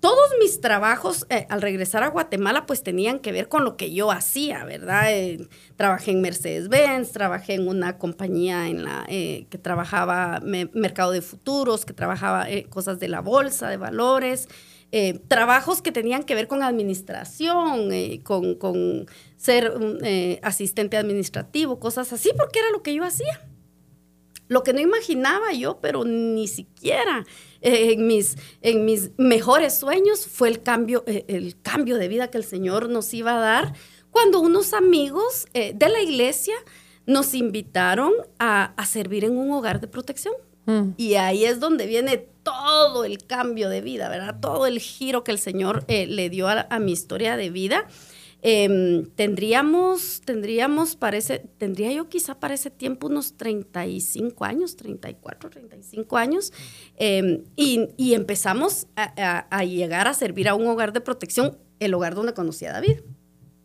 todos 0.00 0.30
mis 0.38 0.60
trabajos 0.60 1.26
eh, 1.30 1.46
al 1.48 1.62
regresar 1.62 2.02
a 2.02 2.08
Guatemala 2.08 2.66
pues 2.66 2.82
tenían 2.82 3.18
que 3.18 3.32
ver 3.32 3.48
con 3.48 3.64
lo 3.64 3.76
que 3.76 3.92
yo 3.92 4.10
hacía, 4.10 4.64
¿verdad? 4.64 5.12
Eh, 5.12 5.48
trabajé 5.76 6.12
en 6.12 6.20
Mercedes-Benz, 6.20 7.12
trabajé 7.12 7.54
en 7.54 7.66
una 7.68 7.98
compañía 7.98 8.68
en 8.68 8.84
la, 8.84 9.04
eh, 9.08 9.46
que 9.50 9.58
trabajaba 9.58 10.40
me- 10.44 10.70
mercado 10.74 11.12
de 11.12 11.22
futuros, 11.22 11.84
que 11.84 11.92
trabajaba 11.92 12.46
cosas 12.68 12.98
de 12.98 13.08
la 13.08 13.20
bolsa, 13.20 13.68
de 13.68 13.76
valores, 13.76 14.48
trabajos 15.28 15.82
que 15.82 15.92
tenían 15.92 16.22
que 16.22 16.34
ver 16.34 16.46
con 16.48 16.62
administración, 16.62 17.90
con, 18.22 19.06
ser 19.36 19.72
asistente 20.42 20.96
administrativo, 20.96 21.78
cosas 21.78 22.12
así, 22.14 22.30
porque 22.36 22.60
era 22.60 22.70
lo 22.70 22.82
que 22.82 22.94
yo 22.94 23.04
hacía 23.04 23.42
lo 24.48 24.62
que 24.62 24.72
no 24.72 24.78
imaginaba 24.80 25.52
yo, 25.52 25.80
pero 25.80 26.04
ni 26.04 26.46
siquiera 26.46 27.24
eh, 27.66 27.92
en, 27.94 28.06
mis, 28.06 28.36
en 28.62 28.84
mis 28.84 29.10
mejores 29.18 29.76
sueños 29.76 30.26
fue 30.26 30.48
el 30.48 30.62
cambio, 30.62 31.02
eh, 31.06 31.24
el 31.26 31.60
cambio 31.60 31.98
de 31.98 32.06
vida 32.06 32.28
que 32.28 32.38
el 32.38 32.44
Señor 32.44 32.88
nos 32.88 33.12
iba 33.12 33.36
a 33.36 33.40
dar 33.40 33.74
cuando 34.12 34.40
unos 34.40 34.72
amigos 34.72 35.46
eh, 35.52 35.72
de 35.74 35.88
la 35.88 36.00
iglesia 36.00 36.54
nos 37.06 37.34
invitaron 37.34 38.12
a, 38.38 38.72
a 38.76 38.86
servir 38.86 39.24
en 39.24 39.36
un 39.36 39.50
hogar 39.50 39.80
de 39.80 39.88
protección. 39.88 40.34
Mm. 40.66 40.90
Y 40.96 41.14
ahí 41.14 41.44
es 41.44 41.58
donde 41.58 41.86
viene 41.86 42.18
todo 42.44 43.04
el 43.04 43.26
cambio 43.26 43.68
de 43.68 43.80
vida, 43.80 44.08
¿verdad? 44.08 44.36
Todo 44.40 44.66
el 44.66 44.78
giro 44.78 45.24
que 45.24 45.32
el 45.32 45.38
Señor 45.40 45.84
eh, 45.88 46.06
le 46.06 46.30
dio 46.30 46.48
a, 46.48 46.68
a 46.70 46.78
mi 46.78 46.92
historia 46.92 47.36
de 47.36 47.50
vida. 47.50 47.86
Em, 48.48 49.06
tendríamos, 49.16 50.22
tendríamos, 50.24 50.94
parece, 50.94 51.40
tendría 51.58 51.90
yo 51.90 52.08
quizá 52.08 52.38
para 52.38 52.54
ese 52.54 52.70
tiempo 52.70 53.08
unos 53.08 53.36
35 53.36 54.44
años, 54.44 54.76
34, 54.76 55.50
35 55.50 56.16
años, 56.16 56.52
em, 56.96 57.42
y, 57.56 57.88
y 57.96 58.14
empezamos 58.14 58.86
a, 58.94 59.12
a- 59.16 59.46
a 59.50 59.64
llegar 59.64 60.06
a 60.06 60.14
servir 60.14 60.48
a 60.48 60.54
un 60.54 60.64
hogar 60.68 60.92
de 60.92 61.00
protección, 61.00 61.58
el 61.80 61.92
hogar 61.94 62.14
donde 62.14 62.34
conocí 62.34 62.64
a 62.66 62.72
David. 62.72 63.00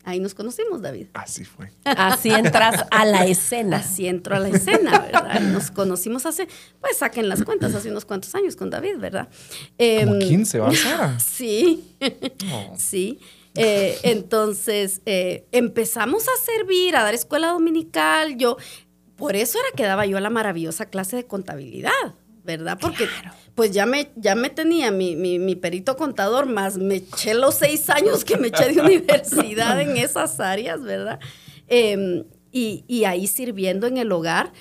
Ahí 0.04 0.20
nos 0.20 0.34
conocimos, 0.34 0.82
David. 0.82 1.10
Así 1.14 1.46
fue. 1.46 1.70
Así 1.84 2.32
entras 2.32 2.86
a 2.90 3.06
la 3.06 3.28
escena. 3.28 3.78
Así 3.78 4.08
entró 4.08 4.36
a 4.36 4.40
la 4.40 4.50
escena, 4.50 4.98
¿verdad? 5.00 5.40
Nos 5.42 5.70
conocimos 5.70 6.26
hace, 6.26 6.48
pues 6.80 6.98
saquen 6.98 7.30
las 7.30 7.44
cuentas, 7.44 7.76
hace 7.76 7.92
unos 7.92 8.06
cuantos 8.06 8.34
años 8.34 8.56
con 8.56 8.72
David, 8.72 8.98
¿verdad? 8.98 9.30
Como 9.78 10.16
Em, 10.16 10.20
15, 10.20 10.58
¿va, 10.58 10.74
Sara? 10.76 11.20
Sí, 11.24 11.96
No. 12.48 12.74
sí. 12.80 13.20
Eh, 13.56 13.98
entonces 14.04 15.02
eh, 15.06 15.46
empezamos 15.52 16.24
a 16.28 16.32
servir, 16.44 16.96
a 16.96 17.04
dar 17.04 17.14
escuela 17.14 17.50
dominical. 17.50 18.38
Yo, 18.38 18.58
por 19.16 19.36
eso 19.36 19.58
era 19.60 19.76
que 19.76 19.84
daba 19.84 20.06
yo 20.06 20.20
la 20.20 20.30
maravillosa 20.30 20.86
clase 20.86 21.16
de 21.18 21.26
contabilidad, 21.26 21.92
¿verdad? 22.46 22.78
Porque 22.80 23.08
pues 23.56 23.72
ya 23.72 23.86
me, 23.86 24.10
ya 24.16 24.36
me 24.36 24.50
tenía 24.50 24.90
mi, 24.92 25.16
mi- 25.18 25.38
mi 25.40 25.56
perito 25.56 25.98
contador, 25.98 26.46
más 26.46 26.78
me 26.78 26.96
eché 26.96 27.34
los 27.34 27.56
seis 27.56 27.90
años 27.90 28.24
que 28.24 28.38
me 28.38 28.48
eché 28.48 28.70
de 28.74 28.82
universidad 28.82 29.80
en 29.82 29.98
esas 29.98 30.40
áreas, 30.40 30.82
¿verdad? 30.82 31.20
Em, 31.68 32.24
y, 32.54 32.84
y 32.88 33.04
ahí 33.04 33.28
sirviendo 33.28 33.86
en 33.88 33.98
el 33.98 34.12
hogar. 34.12 34.54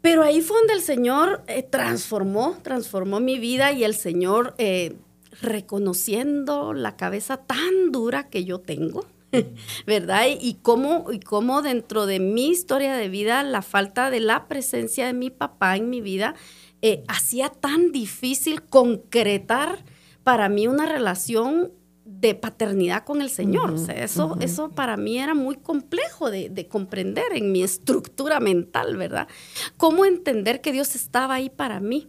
Pero 0.00 0.22
ahí 0.22 0.40
fue 0.40 0.56
donde 0.58 0.74
el 0.74 0.80
Señor 0.80 1.42
eh, 1.48 1.62
transformó, 1.62 2.56
transformó 2.62 3.20
mi 3.20 3.38
vida 3.38 3.72
y 3.72 3.84
el 3.84 3.94
Señor 3.94 4.54
eh, 4.56 4.94
reconociendo 5.40 6.72
la 6.72 6.96
cabeza 6.96 7.36
tan 7.38 7.92
dura 7.92 8.28
que 8.28 8.44
yo 8.44 8.60
tengo, 8.60 9.06
¿verdad? 9.86 10.26
Y, 10.28 10.54
cómo, 10.62 11.12
y 11.12 11.20
cómo 11.20 11.62
dentro 11.62 12.06
de 12.06 12.18
mi 12.18 12.48
historia 12.48 12.94
de 12.94 13.08
vida 13.08 13.42
la 13.42 13.62
falta 13.62 14.10
de 14.10 14.20
la 14.20 14.48
presencia 14.48 15.06
de 15.06 15.12
mi 15.12 15.30
papá 15.30 15.76
en 15.76 15.90
mi 15.90 16.00
vida 16.00 16.34
eh, 16.80 17.02
hacía 17.08 17.48
tan 17.48 17.92
difícil 17.92 18.62
concretar 18.62 19.84
para 20.22 20.48
mí 20.48 20.66
una 20.66 20.86
relación 20.86 21.72
de 22.20 22.34
paternidad 22.34 23.04
con 23.04 23.20
el 23.22 23.30
Señor. 23.30 23.70
O 23.70 23.78
sea, 23.78 24.02
eso, 24.02 24.36
eso 24.40 24.70
para 24.70 24.96
mí 24.96 25.18
era 25.18 25.34
muy 25.34 25.56
complejo 25.56 26.30
de, 26.30 26.48
de 26.48 26.66
comprender 26.66 27.26
en 27.32 27.52
mi 27.52 27.62
estructura 27.62 28.40
mental, 28.40 28.96
¿verdad? 28.96 29.28
Cómo 29.76 30.04
entender 30.04 30.60
que 30.60 30.72
Dios 30.72 30.96
estaba 30.96 31.34
ahí 31.34 31.48
para 31.48 31.78
mí. 31.80 32.08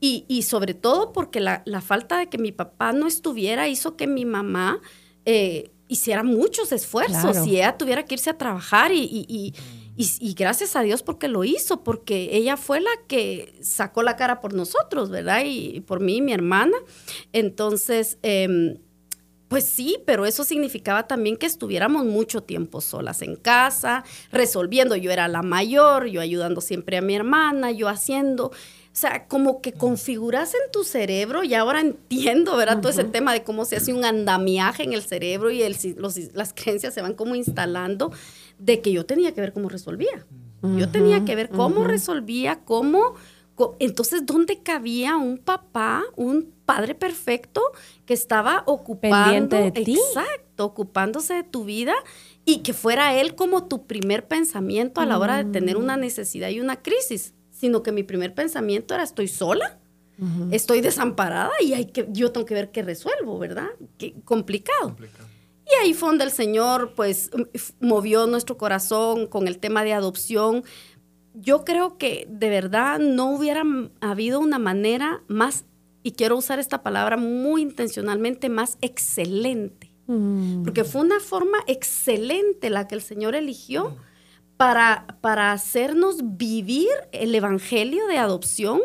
Y, 0.00 0.24
y 0.28 0.42
sobre 0.42 0.72
todo 0.72 1.12
porque 1.12 1.40
la, 1.40 1.62
la 1.66 1.80
falta 1.82 2.18
de 2.18 2.28
que 2.28 2.38
mi 2.38 2.52
papá 2.52 2.92
no 2.92 3.06
estuviera 3.06 3.68
hizo 3.68 3.96
que 3.96 4.06
mi 4.06 4.24
mamá 4.24 4.80
eh, 5.26 5.70
hiciera 5.88 6.22
muchos 6.22 6.72
esfuerzos 6.72 7.32
Claro. 7.32 7.44
y 7.46 7.56
ella 7.56 7.76
tuviera 7.76 8.04
que 8.06 8.14
irse 8.14 8.30
a 8.30 8.38
trabajar 8.38 8.92
y, 8.92 9.00
y- 9.02 9.26
y- 9.28 9.54
y, 10.20 10.32
gracias 10.32 10.76
a 10.76 10.80
Dios 10.80 11.02
porque 11.02 11.28
lo 11.28 11.44
hizo, 11.44 11.82
porque 11.84 12.30
ella 12.32 12.56
fue 12.56 12.80
la 12.80 12.88
que 13.06 13.52
sacó 13.60 14.02
la 14.02 14.16
cara 14.16 14.40
por 14.40 14.54
nosotros, 14.54 15.10
¿verdad? 15.10 15.42
Y, 15.44 15.80
por 15.82 16.00
mí 16.00 16.16
y 16.16 16.22
mi 16.22 16.32
hermana. 16.32 16.76
Entonces, 17.34 18.18
em, 18.22 18.78
pues 19.50 19.64
sí, 19.64 19.98
pero 20.06 20.26
eso 20.26 20.44
significaba 20.44 21.08
también 21.08 21.36
que 21.36 21.46
estuviéramos 21.46 22.04
mucho 22.04 22.40
tiempo 22.40 22.80
solas 22.80 23.20
en 23.20 23.34
casa, 23.34 24.04
resolviendo. 24.30 24.94
Yo 24.94 25.10
era 25.10 25.26
la 25.26 25.42
mayor, 25.42 26.06
yo 26.06 26.20
ayudando 26.20 26.60
siempre 26.60 26.98
a 26.98 27.02
mi 27.02 27.16
hermana, 27.16 27.72
yo 27.72 27.88
haciendo. 27.88 28.46
O 28.46 28.52
sea, 28.92 29.26
como 29.26 29.60
que 29.60 29.72
configuras 29.72 30.54
en 30.54 30.70
tu 30.70 30.84
cerebro, 30.84 31.42
y 31.42 31.54
ahora 31.54 31.80
entiendo, 31.80 32.56
¿verdad? 32.56 32.80
Todo 32.80 32.92
ese 32.92 33.02
tema 33.02 33.32
de 33.32 33.42
cómo 33.42 33.64
se 33.64 33.74
hace 33.74 33.92
un 33.92 34.04
andamiaje 34.04 34.84
en 34.84 34.92
el 34.92 35.02
cerebro 35.02 35.50
y 35.50 35.64
el, 35.64 35.76
las 36.32 36.52
creencias 36.54 36.94
se 36.94 37.02
van 37.02 37.14
como 37.14 37.34
instalando, 37.34 38.12
de 38.60 38.80
que 38.80 38.92
yo 38.92 39.04
tenía 39.04 39.34
que 39.34 39.40
ver 39.40 39.52
cómo 39.52 39.68
resolvía. 39.68 40.26
Yo 40.62 40.90
tenía 40.90 41.24
que 41.24 41.34
ver 41.34 41.48
cómo 41.48 41.82
resolvía, 41.82 42.60
cómo... 42.64 43.16
Entonces, 43.80 44.24
¿dónde 44.24 44.62
cabía 44.62 45.16
un 45.16 45.38
papá, 45.38 46.04
un 46.14 46.52
padre 46.74 46.94
perfecto 46.94 47.62
que 48.06 48.14
estaba 48.14 48.62
ocupando... 48.66 49.56
de 49.56 49.70
ti. 49.72 49.98
Exacto, 49.98 50.64
ocupándose 50.64 51.34
de 51.34 51.42
tu 51.44 51.64
vida 51.64 51.94
y 52.44 52.58
que 52.58 52.72
fuera 52.72 53.14
él 53.14 53.34
como 53.34 53.66
tu 53.66 53.86
primer 53.86 54.26
pensamiento 54.26 55.00
a 55.00 55.06
la 55.06 55.18
hora 55.18 55.42
de 55.42 55.50
tener 55.50 55.76
una 55.76 55.96
mm. 55.96 56.00
necesidad 56.00 56.48
y 56.50 56.60
una 56.60 56.76
crisis 56.82 57.34
sino 57.60 57.82
que 57.82 57.92
mi 57.92 58.02
primer 58.02 58.34
pensamiento 58.34 58.94
era 58.94 59.02
estoy 59.02 59.28
sola, 59.28 59.78
estoy 60.50 60.80
desamparada 60.80 61.50
y 61.60 61.74
hay 61.74 61.86
que, 61.86 62.06
yo 62.10 62.32
tengo 62.32 62.46
que 62.46 62.54
ver 62.54 62.70
qué 62.70 62.82
resuelvo, 62.82 63.38
¿verdad? 63.38 63.68
Qué 63.98 64.14
complicado. 64.24 64.96
Y 65.66 65.74
ahí 65.82 65.94
fue 65.94 66.08
donde 66.08 66.24
el 66.24 66.30
Señor 66.30 66.94
pues 66.94 67.30
movió 67.80 68.26
nuestro 68.26 68.56
corazón 68.56 69.26
con 69.26 69.46
el 69.46 69.58
tema 69.58 69.84
de 69.84 69.92
adopción. 69.92 70.64
Yo 71.34 71.64
creo 71.66 71.98
que 71.98 72.26
de 72.30 72.48
verdad 72.48 72.98
no 72.98 73.30
hubiera 73.30 73.62
habido 74.00 74.40
una 74.40 74.58
manera 74.58 75.22
más, 75.28 75.66
y 76.02 76.12
quiero 76.12 76.36
usar 76.36 76.58
esta 76.58 76.82
palabra 76.82 77.16
muy 77.16 77.62
intencionalmente, 77.62 78.48
más 78.48 78.78
excelente. 78.80 79.92
Mm. 80.06 80.64
Porque 80.64 80.84
fue 80.84 81.02
una 81.02 81.20
forma 81.20 81.58
excelente 81.66 82.70
la 82.70 82.88
que 82.88 82.94
el 82.94 83.02
Señor 83.02 83.34
eligió 83.34 83.96
para, 84.56 85.18
para 85.20 85.52
hacernos 85.52 86.36
vivir 86.36 86.88
el 87.12 87.34
Evangelio 87.34 88.06
de 88.06 88.18
adopción 88.18 88.80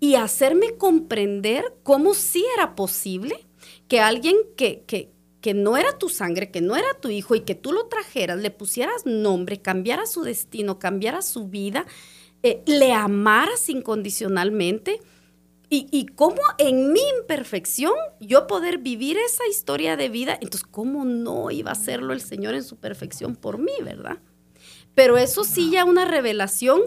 y 0.00 0.16
hacerme 0.16 0.76
comprender 0.76 1.74
cómo 1.82 2.14
sí 2.14 2.44
era 2.56 2.74
posible 2.74 3.46
que 3.88 4.00
alguien 4.00 4.36
que, 4.56 4.82
que, 4.86 5.12
que 5.40 5.54
no 5.54 5.76
era 5.76 5.96
tu 5.96 6.08
sangre, 6.08 6.50
que 6.50 6.60
no 6.60 6.76
era 6.76 6.88
tu 7.00 7.08
hijo 7.08 7.34
y 7.34 7.40
que 7.42 7.54
tú 7.54 7.72
lo 7.72 7.86
trajeras, 7.86 8.38
le 8.38 8.50
pusieras 8.50 9.06
nombre, 9.06 9.62
cambiara 9.62 10.06
su 10.06 10.22
destino, 10.22 10.78
cambiara 10.78 11.22
su 11.22 11.48
vida, 11.48 11.86
eh, 12.42 12.62
le 12.66 12.92
amaras 12.92 13.68
incondicionalmente. 13.68 15.00
Y, 15.68 15.88
y, 15.90 16.06
cómo 16.06 16.40
en 16.58 16.92
mi 16.92 17.00
imperfección 17.20 17.92
yo 18.20 18.46
poder 18.46 18.78
vivir 18.78 19.16
esa 19.18 19.44
historia 19.48 19.96
de 19.96 20.08
vida, 20.08 20.34
entonces 20.34 20.62
cómo 20.70 21.04
no 21.04 21.50
iba 21.50 21.70
a 21.70 21.72
hacerlo 21.72 22.12
el 22.12 22.20
Señor 22.20 22.54
en 22.54 22.62
su 22.62 22.76
perfección 22.76 23.34
por 23.34 23.58
mí, 23.58 23.72
¿verdad? 23.82 24.18
Pero 24.94 25.18
eso 25.18 25.44
sí 25.44 25.70
ya 25.70 25.84
una 25.84 26.04
revelación 26.04 26.80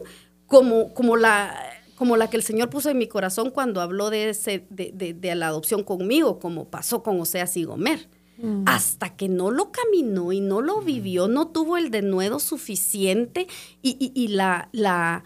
como, 0.47 0.93
como, 0.93 1.15
la, 1.15 1.55
como 1.95 2.17
la 2.17 2.29
que 2.29 2.37
el 2.37 2.43
Señor 2.43 2.69
puso 2.69 2.89
en 2.89 2.97
mi 2.97 3.07
corazón 3.07 3.51
cuando 3.51 3.81
habló 3.81 4.09
de, 4.09 4.29
ese, 4.29 4.65
de, 4.69 5.35
la 5.35 5.47
adopción 5.47 5.83
conmigo, 5.83 6.39
como 6.39 6.69
pasó 6.69 7.03
con 7.03 7.21
Oseas 7.21 7.55
y 7.55 7.65
Gomer. 7.65 8.09
Mm. 8.39 8.63
Hasta 8.65 9.15
que 9.15 9.29
no 9.29 9.51
lo 9.51 9.71
caminó 9.71 10.31
y 10.31 10.41
no 10.41 10.61
lo 10.61 10.81
vivió, 10.81 11.27
no 11.27 11.49
tuvo 11.49 11.77
el 11.77 11.91
denuedo 11.91 12.39
suficiente 12.39 13.47
y, 13.83 14.27
la, 14.29 14.69
la 14.71 15.23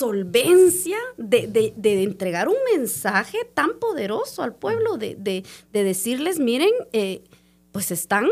solvencia 0.00 0.96
de, 1.18 1.74
entregar 2.02 2.48
un 2.48 2.56
mensaje 2.74 3.38
tan 3.52 3.78
poderoso 3.78 4.42
al 4.42 4.54
pueblo, 4.54 4.96
de, 4.96 5.44
decirles, 5.72 6.38
miren, 6.38 6.72
eh, 6.92 7.22
pues 7.70 7.90
están 7.90 8.26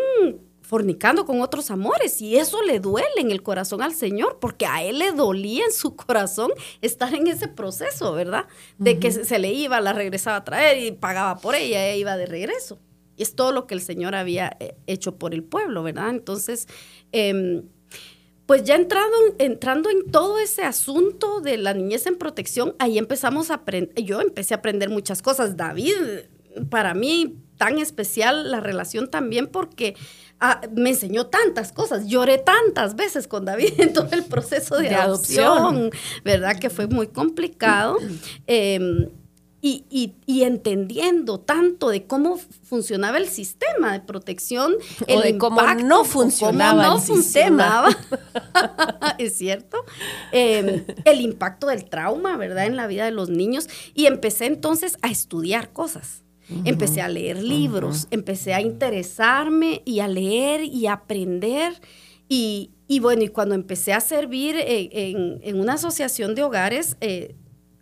fornicando 0.63 1.27
con 1.27 1.43
otros 1.43 1.71
amores 1.71 2.23
y 2.23 2.37
eso 2.37 2.63
le 2.63 2.81
duele 2.81 3.21
en 3.21 3.31
el 3.31 3.43
corazón 3.43 3.83
al 3.83 3.95
Señor 3.95 4.39
porque 4.41 4.65
a 4.67 4.83
él 4.83 4.99
le 4.99 5.13
dolía 5.13 5.65
en 5.65 5.73
su 5.73 5.95
corazón 5.95 6.51
estar 6.81 7.15
en 7.15 7.27
ese 7.27 7.49
proceso, 7.49 8.15
¿verdad? 8.15 8.47
De 8.79 8.99
que 8.99 9.13
se, 9.13 9.39
le 9.39 9.53
iba, 9.53 9.81
la 9.83 9.93
regresaba 9.93 10.39
a 10.39 10.45
traer 10.45 10.79
y 10.83 10.93
pagaba 10.93 11.39
por 11.39 11.55
ella, 11.55 11.87
ella 11.87 11.97
iba 11.97 12.17
de 12.17 12.27
regreso. 12.27 12.79
Y 13.17 13.23
es 13.25 13.35
todo 13.35 13.53
lo 13.53 13.67
que 13.67 13.75
el 13.75 13.83
Señor 13.83 14.15
había 14.15 14.57
eh, 14.61 14.77
hecho 14.87 15.19
por 15.19 15.35
el 15.35 15.43
pueblo, 15.43 15.83
¿verdad? 15.83 16.11
Entonces, 16.11 16.67
em, 17.13 17.63
pues 18.49 18.65
ya 18.65 18.75
entrando, 18.75 19.17
entrando 19.39 19.91
en 19.91 20.11
todo 20.11 20.41
ese 20.41 20.63
asunto 20.63 21.41
de 21.41 21.59
la 21.59 21.75
niñez 21.75 22.07
en 22.07 22.17
protección, 22.17 22.75
ahí 22.81 22.99
empezamos 22.99 23.53
a 23.53 23.55
aprender, 23.55 24.03
yo 24.03 24.21
empecé 24.21 24.55
a 24.55 24.57
aprender 24.57 24.89
muchas 24.89 25.23
cosas. 25.23 25.57
David, 25.57 25.95
para 26.69 26.95
mí, 26.95 27.37
tan 27.59 27.79
especial 27.79 28.51
la 28.51 28.61
relación 28.61 29.11
también 29.11 29.47
porque 29.49 29.95
Ah, 30.41 30.61
me 30.73 30.91
enseñó 30.91 31.27
tantas 31.27 31.73
cosas, 31.73 32.07
lloré 32.07 32.39
tantas 32.39 32.95
veces 32.95 33.27
con 33.27 33.45
David 33.45 33.73
en 33.79 33.93
todo 33.93 34.09
el 34.13 34.25
proceso 34.25 34.77
de, 34.77 34.95
adopción, 34.95 35.91
¿verdad? 36.25 36.57
Que 36.61 36.71
fue 36.71 36.87
muy 36.87 37.09
complicado. 37.09 37.97
Em, 38.47 39.09
y, 39.61 40.15
entendiendo 40.27 41.41
tanto 41.41 41.89
de 41.89 42.07
cómo 42.07 42.39
funcionaba 42.63 43.19
el 43.19 43.29
sistema 43.29 43.93
de 43.93 44.01
protección, 44.01 44.75
o 45.09 45.21
de 45.21 45.37
cómo 45.37 45.61
no 45.75 46.05
funcionaba 46.05 46.87
no 46.87 46.97
el 46.97 47.03
funcionaba, 47.03 47.89
es 49.19 49.37
cierto, 49.37 49.79
em, 50.33 50.85
el 51.05 51.21
impacto 51.21 51.67
del 51.67 51.85
trauma, 51.85 52.37
¿verdad? 52.37 52.67
En 52.67 52.77
la 52.77 52.87
vida 52.87 53.05
de 53.05 53.11
los 53.11 53.31
niños. 53.31 53.69
Y 53.95 54.07
empecé 54.07 54.47
entonces 54.47 54.97
a 55.03 55.09
estudiar 55.09 55.73
cosas 55.73 56.23
Empecé 56.65 57.03
a 57.03 57.09
leer 57.09 57.43
libros, 57.43 58.09
empecé 58.11 58.55
a 58.55 58.63
interesarme 58.63 59.83
y 59.85 60.01
a 60.01 60.09
leer 60.09 60.65
y 60.65 60.87
a 60.87 60.95
aprender. 60.95 61.75
Y, 62.27 62.71
bueno, 63.01 63.23
y 63.23 63.29
cuando 63.29 63.55
empecé 63.55 63.93
a 63.93 64.01
servir 64.01 64.57
en, 64.59 65.61
una 65.61 65.75
asociación 65.75 66.35
de 66.35 66.43
hogares 66.43 66.97
eh, 67.01 67.35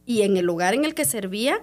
y 0.07 0.23
en 0.23 0.37
el 0.37 0.49
hogar 0.49 0.75
en 0.75 0.85
el 0.85 0.95
que 0.95 1.05
servía, 1.05 1.61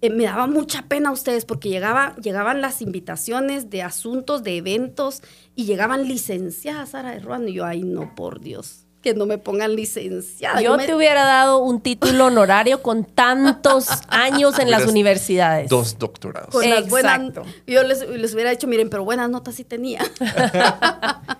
eh, 0.00 0.08
me 0.08 0.24
daba 0.24 0.46
mucha 0.46 0.82
pena 0.82 1.10
a 1.10 1.12
ustedes 1.12 1.44
porque 1.44 1.68
llegaba, 1.68 2.16
llegaban 2.16 2.60
las 2.62 2.80
invitaciones 2.80 3.68
de 3.68 3.82
asuntos, 3.82 4.42
de 4.42 4.56
eventos, 4.56 5.22
y 5.54 5.66
llegaban 5.66 6.08
licenciadas, 6.08 6.90
Sara 6.90 7.10
de 7.10 7.18
Ruano, 7.18 7.48
y 7.48 7.54
yo, 7.54 7.66
ay, 7.66 7.82
no, 7.82 8.14
por 8.14 8.40
Dios 8.40 8.86
que 9.02 9.14
no 9.14 9.26
me 9.26 9.38
pongan 9.38 9.74
licenciada. 9.76 10.60
Yo, 10.60 10.76
te 10.76 10.94
hubiera 10.94 11.24
dado 11.24 11.58
un 11.58 11.80
título 11.80 12.26
honorario 12.26 12.82
con 12.82 13.04
tantos 13.04 13.88
años 14.08 14.58
en 14.58 14.70
las 14.70 14.86
universidades. 14.86 15.70
Dos 15.70 15.98
doctorados. 15.98 16.54
Exacto. 16.62 17.42
yo 17.66 17.82
les, 17.82 18.02
hubiera 18.34 18.50
dicho, 18.50 18.66
miren, 18.66 18.90
pero 18.90 19.04
buenas 19.04 19.30
notas 19.30 19.54
sí 19.54 19.64
tenía. 19.64 20.02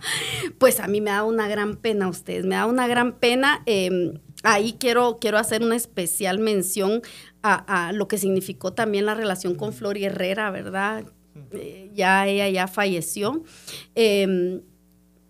pues 0.59 0.81
a 0.81 0.87
mí 0.87 1.01
me 1.01 1.11
da 1.11 1.23
una 1.23 1.49
gran 1.49 1.77
pena 1.77 2.07
a 2.07 2.09
ustedes, 2.09 2.47
me 2.47 2.55
da 2.55 2.67
una 2.67 2.87
gran 2.87 3.13
pena. 3.13 3.63
Em, 3.67 4.15
ahí 4.43 4.75
quiero, 4.79 5.19
quiero 5.21 5.39
hacer 5.39 5.63
una 5.63 5.77
especial 5.77 6.39
mención 6.39 7.03
a, 7.43 7.93
lo 7.95 8.07
que 8.07 8.19
significó 8.19 8.73
también 8.73 9.07
la 9.07 9.15
relación 9.15 9.55
con 9.55 9.73
Flor 9.73 9.97
Herrera, 9.97 10.51
¿verdad? 10.51 11.05
Eh, 11.53 11.91
ya 11.95 12.27
ella 12.27 12.49
ya 12.49 12.69
falleció. 12.69 13.43
Eh, 13.95 14.61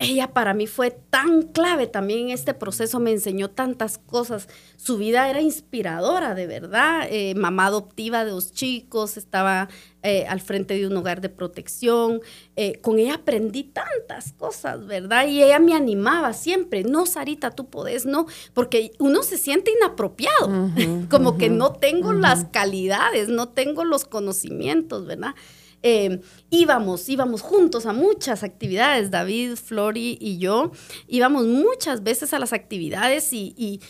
ella 0.01 0.33
para 0.33 0.55
mí 0.55 0.67
fue 0.67 0.91
tan 0.91 1.43
clave 1.43 1.87
también 1.87 2.21
en 2.21 2.31
este 2.31 2.55
proceso, 2.55 2.99
me 3.01 3.13
enseñó 3.13 3.51
tantas 3.51 3.99
cosas. 3.99 4.49
Su 4.77 4.97
vida 4.97 5.29
era 5.29 5.43
inspiradora, 5.43 6.35
de 6.35 6.47
verdad. 6.47 7.07
Eh, 7.11 7.35
mamá 7.35 7.67
adoptiva 7.67 8.25
de 8.25 8.31
dos 8.31 8.51
chicos, 8.51 9.19
estaba 9.19 9.69
eh, 10.03 10.25
al 10.27 10.41
frente 10.41 10.73
de 10.73 10.87
un 10.87 10.97
hogar 10.97 11.21
de 11.21 11.29
protección. 11.29 12.23
Eh, 12.57 12.81
con 12.81 12.99
ella 12.99 13.17
aprendí 13.17 13.65
tantas 13.65 14.33
cosas, 14.33 14.87
¿verdad? 14.87 15.29
Y 15.29 15.43
ella 15.43 15.59
me 15.59 15.75
animaba 15.75 16.33
siempre, 16.33 16.83
no, 16.83 17.05
Sarita, 17.05 17.51
tú 17.51 17.69
podés, 17.69 18.07
no, 18.07 18.27
porque 18.55 18.93
uno 18.99 19.23
se 19.23 19.37
siente 19.37 19.71
inapropiado, 19.71 20.71
como 21.11 21.37
que 21.37 21.51
no 21.51 21.75
tengo 21.75 22.15
las 22.15 22.47
calidades, 22.47 23.29
no 23.29 23.51
tengo 23.51 23.85
los 23.85 24.07
conocimientos, 24.07 25.05
¿verdad? 25.05 25.35
Eh, 25.83 26.21
íbamos, 26.51 27.09
íbamos 27.09 27.41
juntos 27.41 27.87
a 27.87 27.93
muchas 27.93 28.43
actividades, 28.43 29.11
David, 29.11 29.57
Flori 29.57 30.19
y 30.21 30.39
yo, 30.39 30.73
íbamos 31.09 31.47
muchas 31.47 32.03
veces 32.03 32.35
a 32.35 32.39
las 32.39 32.53
actividades 32.53 33.33
y, 33.33 33.81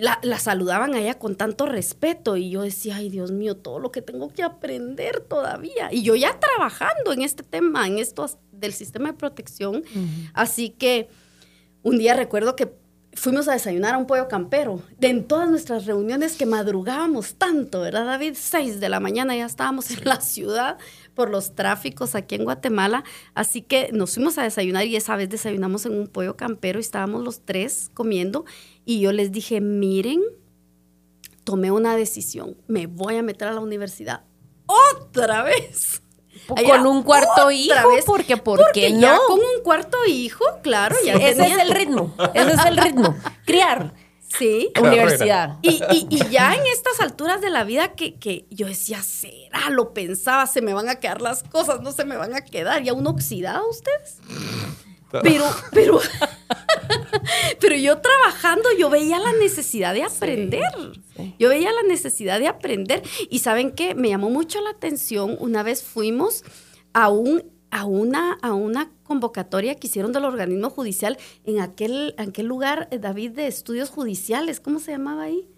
la, 0.00 0.38
saludaban 0.38 0.94
a 0.94 1.00
ella 1.00 1.18
con 1.18 1.34
tanto 1.34 1.66
respeto 1.66 2.36
y 2.36 2.50
yo 2.50 2.62
decía, 2.62 2.96
ay 2.96 3.08
Dios 3.08 3.32
mío, 3.32 3.56
todo 3.56 3.80
lo 3.80 3.90
que 3.90 4.02
tengo 4.02 4.32
que 4.32 4.44
aprender 4.44 5.20
todavía. 5.20 5.88
Y 5.90 6.02
yo 6.02 6.14
ya 6.14 6.38
trabajando 6.38 7.12
en 7.12 7.22
este 7.22 7.42
tema, 7.42 7.88
en 7.88 7.98
esto 7.98 8.30
del 8.52 8.72
sistema 8.72 9.10
de 9.10 9.18
protección, 9.18 9.82
así 10.32 10.70
que 10.70 11.08
un 11.82 11.98
día 11.98 12.14
recuerdo 12.14 12.54
que 12.54 12.72
fuimos 13.18 13.48
a 13.48 13.52
desayunar 13.52 13.94
a 13.94 13.98
un 13.98 14.06
pollo 14.06 14.28
campero. 14.28 14.82
De 14.98 15.08
en 15.08 15.26
todas 15.26 15.50
nuestras 15.50 15.86
reuniones 15.86 16.36
que 16.36 16.46
madrugábamos 16.46 17.34
tanto, 17.34 17.80
¿verdad, 17.80 18.06
David? 18.06 18.34
Seis 18.36 18.80
de 18.80 18.88
la 18.88 19.00
mañana 19.00 19.36
ya 19.36 19.46
estábamos 19.46 19.90
en 19.90 20.04
la 20.04 20.20
ciudad 20.20 20.78
por 21.18 21.30
los 21.30 21.56
tráficos 21.56 22.14
aquí 22.14 22.36
en 22.36 22.44
Guatemala. 22.44 23.02
Así 23.34 23.60
que 23.60 23.90
nos 23.92 24.14
fuimos 24.14 24.38
a 24.38 24.44
desayunar 24.44 24.86
y 24.86 24.94
esa 24.94 25.16
vez 25.16 25.28
desayunamos 25.28 25.84
en 25.84 25.98
un 25.98 26.06
pollo 26.06 26.36
campero 26.36 26.78
y 26.78 26.82
estábamos 26.82 27.24
los 27.24 27.44
tres 27.44 27.90
comiendo. 27.92 28.44
Y 28.84 29.00
yo 29.00 29.10
les 29.10 29.32
dije, 29.32 29.60
miren, 29.60 30.22
tomé 31.42 31.72
una 31.72 31.96
decisión, 31.96 32.56
me 32.68 32.86
voy 32.86 33.16
a 33.16 33.24
meter 33.24 33.48
a 33.48 33.52
la 33.52 33.58
universidad 33.58 34.22
otra 34.66 35.42
vez. 35.42 36.02
Con 36.46 36.86
un 36.86 37.02
cuarto 37.02 37.50
hijo, 37.50 37.74
porque 38.06 38.36
¿por 38.36 38.70
qué 38.72 38.90
no? 38.90 39.00
Ya 39.00 39.18
con 39.26 39.40
un 39.40 39.64
cuarto 39.64 39.98
hijo, 40.06 40.44
claro, 40.62 40.94
ya 41.04 41.14
Ese 41.14 41.46
es 41.46 41.58
el 41.58 41.72
ritmo, 41.72 42.14
ese 42.32 42.52
es 42.52 42.64
el 42.64 42.76
ritmo. 42.76 43.16
Criar. 43.44 43.92
Sí. 44.28 44.70
Universidad. 44.78 45.58
Y, 45.62 45.80
ya 46.30 46.54
en 46.54 46.66
estas 46.66 47.00
alturas 47.00 47.40
de 47.40 47.50
la 47.50 47.64
vida 47.64 47.94
que, 47.94 48.46
yo 48.50 48.66
decía, 48.66 49.02
será, 49.02 49.70
lo 49.70 49.94
pensaba, 49.94 50.46
se 50.46 50.60
me 50.60 50.74
van 50.74 50.88
a 50.88 50.96
quedar 50.96 51.22
las 51.22 51.42
cosas, 51.42 51.80
no 51.80 51.92
se 51.92 52.04
me 52.04 52.16
van 52.16 52.34
a 52.34 52.42
quedar. 52.42 52.82
¿Ya 52.82 52.92
uno 52.92 53.10
oxidado 53.10 53.68
ustedes? 53.68 54.18
Pero, 55.22 55.44
pero, 55.72 56.00
pero 57.60 57.76
yo 57.76 57.98
trabajando, 57.98 58.68
yo 58.78 58.90
veía 58.90 59.18
la 59.18 59.32
necesidad 59.32 59.94
de 59.94 60.04
aprender. 60.04 60.62
Yo 61.38 61.48
veía 61.48 61.72
la 61.72 61.82
necesidad 61.82 62.38
de 62.38 62.48
aprender. 62.48 63.02
Y 63.30 63.38
¿saben 63.38 63.72
qué? 63.72 63.94
Me 63.94 64.10
llamó 64.10 64.28
mucho 64.28 64.60
la 64.60 64.70
atención. 64.70 65.36
Una 65.40 65.62
vez 65.62 65.82
fuimos 65.82 66.44
a, 66.92 67.08
un, 67.08 67.44
a, 67.70 67.86
una, 67.86 68.38
a 68.42 68.52
una 68.52 68.90
convocatoria 69.08 69.74
que 69.74 69.88
hicieron 69.88 70.12
del 70.12 70.26
organismo 70.26 70.70
judicial 70.70 71.18
en 71.44 71.60
aquel, 71.60 72.14
en 72.18 72.28
aquel 72.28 72.46
lugar, 72.46 72.86
eh, 72.90 72.98
David, 72.98 73.32
de 73.32 73.46
estudios 73.46 73.88
judiciales. 73.88 74.60
¿Cómo 74.60 74.78
se 74.78 74.92
llamaba 74.92 75.24
ahí? 75.24 75.48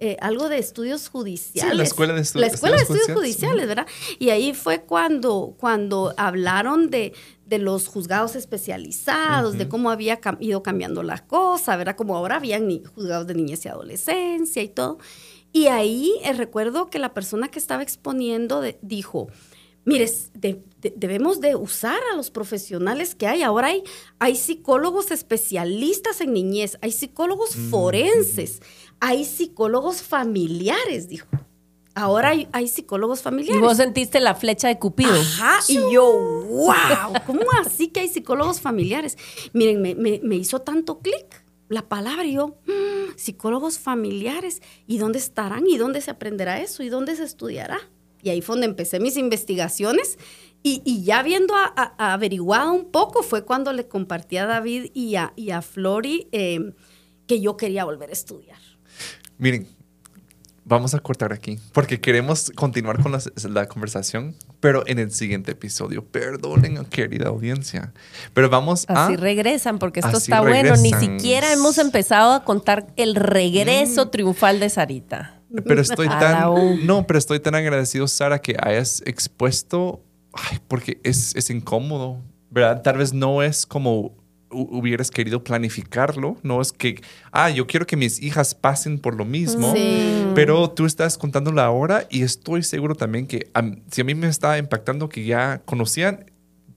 Eh, 0.00 0.16
algo 0.20 0.48
de 0.48 0.58
estudios 0.58 1.08
judiciales. 1.08 1.76
la 1.76 1.82
escuela 1.82 2.12
de, 2.12 2.24
la 2.34 2.46
escuela 2.46 2.76
de 2.76 2.82
estudios 2.82 3.10
judiciales, 3.12 3.66
¿verdad? 3.66 3.86
Y 4.18 4.30
ahí 4.30 4.54
fue 4.54 4.82
cuando, 4.82 5.56
cuando 5.58 6.14
hablaron 6.16 6.88
de, 6.90 7.14
de 7.46 7.58
los 7.58 7.88
juzgados 7.88 8.36
especializados, 8.36 9.58
de 9.58 9.68
cómo 9.68 9.90
había 9.90 10.20
ido 10.38 10.62
cambiando 10.62 11.02
la 11.02 11.26
cosa, 11.26 11.76
¿verdad? 11.76 11.96
Como 11.96 12.16
ahora 12.16 12.36
habían 12.36 12.68
ni 12.68 12.84
juzgados 12.84 13.26
de 13.26 13.34
niñez 13.34 13.64
y 13.64 13.68
adolescencia 13.68 14.62
y 14.62 14.68
todo. 14.68 14.98
Y 15.52 15.66
ahí 15.66 16.12
eh, 16.22 16.32
recuerdo 16.32 16.90
que 16.90 16.98
la 16.98 17.14
persona 17.14 17.48
que 17.48 17.58
estaba 17.58 17.82
exponiendo 17.82 18.62
dijo, 18.82 19.28
mire, 19.88 20.12
debemos 20.96 21.40
de 21.40 21.56
usar 21.56 21.98
a 22.12 22.16
los 22.16 22.30
profesionales 22.30 23.14
que 23.14 23.26
hay. 23.26 23.42
Ahora 23.42 23.68
hay, 23.68 23.82
hay 24.18 24.36
psicólogos 24.36 25.10
especialistas 25.10 26.20
en 26.20 26.34
niñez, 26.34 26.76
hay 26.82 26.92
psicólogos 26.92 27.56
forenses, 27.70 28.60
hay 29.00 29.24
psicólogos 29.24 30.02
familiares, 30.02 31.08
dijo. 31.08 31.26
Ahora 31.94 32.32
hay, 32.52 32.68
psicólogos 32.68 33.22
familiares. 33.22 33.60
Y 33.60 33.64
vos 33.64 33.78
sentiste 33.78 34.20
la 34.20 34.36
flecha 34.36 34.68
de 34.68 34.78
Cupido. 34.78 35.10
Ajá, 35.10 35.58
y 35.66 35.80
yo, 35.92 36.12
wow, 36.12 37.12
¿cómo 37.26 37.42
así 37.60 37.88
que 37.88 38.00
hay 38.00 38.08
psicólogos 38.08 38.60
familiares? 38.60 39.18
Miren, 39.52 39.82
me, 39.82 40.36
hizo 40.36 40.60
tanto 40.60 41.00
clic 41.00 41.44
la 41.68 41.88
palabra 41.88 42.24
y 42.24 42.34
yo, 42.34 42.56
mm, 42.66 43.16
psicólogos 43.16 43.80
familiares, 43.80 44.62
¿y 44.86 44.98
dónde 44.98 45.18
estarán? 45.18 45.66
¿Y 45.66 45.76
dónde 45.76 46.00
se 46.00 46.12
aprenderá 46.12 46.60
eso? 46.60 46.84
¿Y 46.84 46.88
dónde 46.88 47.16
se 47.16 47.24
estudiará? 47.24 47.80
Y 48.22 48.30
ahí 48.30 48.40
fue 48.40 48.54
donde 48.54 48.66
empecé 48.66 49.00
mis 49.00 49.16
investigaciones 49.16 50.18
y, 50.62 51.02
ya 51.04 51.22
viendo 51.22 51.54
averiguado 51.98 52.72
un 52.72 52.90
poco 52.90 53.22
fue 53.22 53.44
cuando 53.44 53.72
le 53.72 53.86
compartí 53.86 54.36
a 54.38 54.46
David 54.46 54.90
y 54.92 55.14
a, 55.14 55.32
y 55.36 55.50
a 55.50 55.62
Flori 55.62 56.28
eh, 56.32 56.72
que 57.26 57.40
yo 57.40 57.56
quería 57.56 57.84
volver 57.84 58.10
a 58.10 58.12
estudiar. 58.12 58.58
Miren, 59.38 59.68
vamos 60.64 60.94
a 60.94 60.98
cortar 60.98 61.32
aquí 61.32 61.58
porque 61.72 62.00
queremos 62.00 62.50
continuar 62.54 63.00
con 63.00 63.12
la, 63.12 63.68
conversación, 63.68 64.34
pero 64.60 64.82
en 64.86 64.98
el 64.98 65.12
siguiente 65.12 65.52
episodio. 65.52 66.04
Perdonen, 66.04 66.84
querida 66.86 67.28
audiencia. 67.28 67.92
Pero 68.34 68.50
vamos 68.50 68.84
a. 68.88 69.06
Así 69.06 69.16
regresan, 69.16 69.78
porque 69.78 70.00
esto 70.00 70.18
está 70.18 70.40
bueno. 70.40 70.76
Ni 70.76 70.92
siquiera 70.92 71.52
hemos 71.52 71.78
empezado 71.78 72.32
a 72.32 72.44
contar 72.44 72.88
el 72.96 73.14
regreso 73.14 74.06
mm. 74.06 74.10
triunfal 74.10 74.60
de 74.60 74.68
Sarita. 74.68 75.37
Pero 75.64 75.80
estoy 75.80 76.08
tan. 76.08 76.86
No, 76.86 77.06
pero 77.06 77.18
estoy 77.18 77.40
tan 77.40 77.54
agradecido, 77.54 78.06
Sara, 78.06 78.38
que 78.40 78.56
hayas 78.60 79.02
expuesto. 79.06 80.04
Ay, 80.32 80.58
porque 80.68 81.00
es, 81.04 81.34
es 81.36 81.48
incómodo, 81.48 82.20
¿verdad? 82.50 82.82
Tal 82.82 82.98
vez 82.98 83.14
no 83.14 83.42
es 83.42 83.64
como 83.64 84.14
hubieras 84.50 85.10
querido 85.10 85.44
planificarlo, 85.44 86.36
no 86.42 86.60
es 86.60 86.72
que, 86.72 87.02
ah, 87.32 87.50
yo 87.50 87.66
quiero 87.66 87.86
que 87.86 87.96
mis 87.96 88.22
hijas 88.22 88.54
pasen 88.54 88.98
por 88.98 89.14
lo 89.14 89.24
mismo, 89.24 89.74
pero 90.34 90.70
tú 90.70 90.86
estás 90.86 91.18
contándolo 91.18 91.60
ahora 91.60 92.06
y 92.10 92.22
estoy 92.22 92.62
seguro 92.62 92.94
también 92.94 93.26
que 93.26 93.50
si 93.90 94.00
a 94.00 94.04
mí 94.04 94.14
me 94.14 94.28
está 94.28 94.58
impactando 94.58 95.08
que 95.08 95.24
ya 95.24 95.60
conocían 95.64 96.30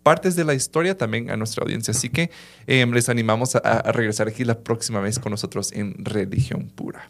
partes 0.03 0.35
de 0.35 0.43
la 0.43 0.53
historia 0.53 0.97
también 0.97 1.29
a 1.29 1.37
nuestra 1.37 1.63
audiencia. 1.63 1.91
Así 1.91 2.09
que 2.09 2.31
em, 2.67 2.91
les 2.91 3.07
animamos 3.07 3.55
a 3.55 3.91
regresar 3.91 4.27
aquí 4.27 4.43
la 4.43 4.59
próxima 4.59 4.99
vez 4.99 5.19
con 5.19 5.31
nosotros 5.31 5.71
en 5.71 5.93
Religión 6.03 6.71
Pura. 6.73 7.09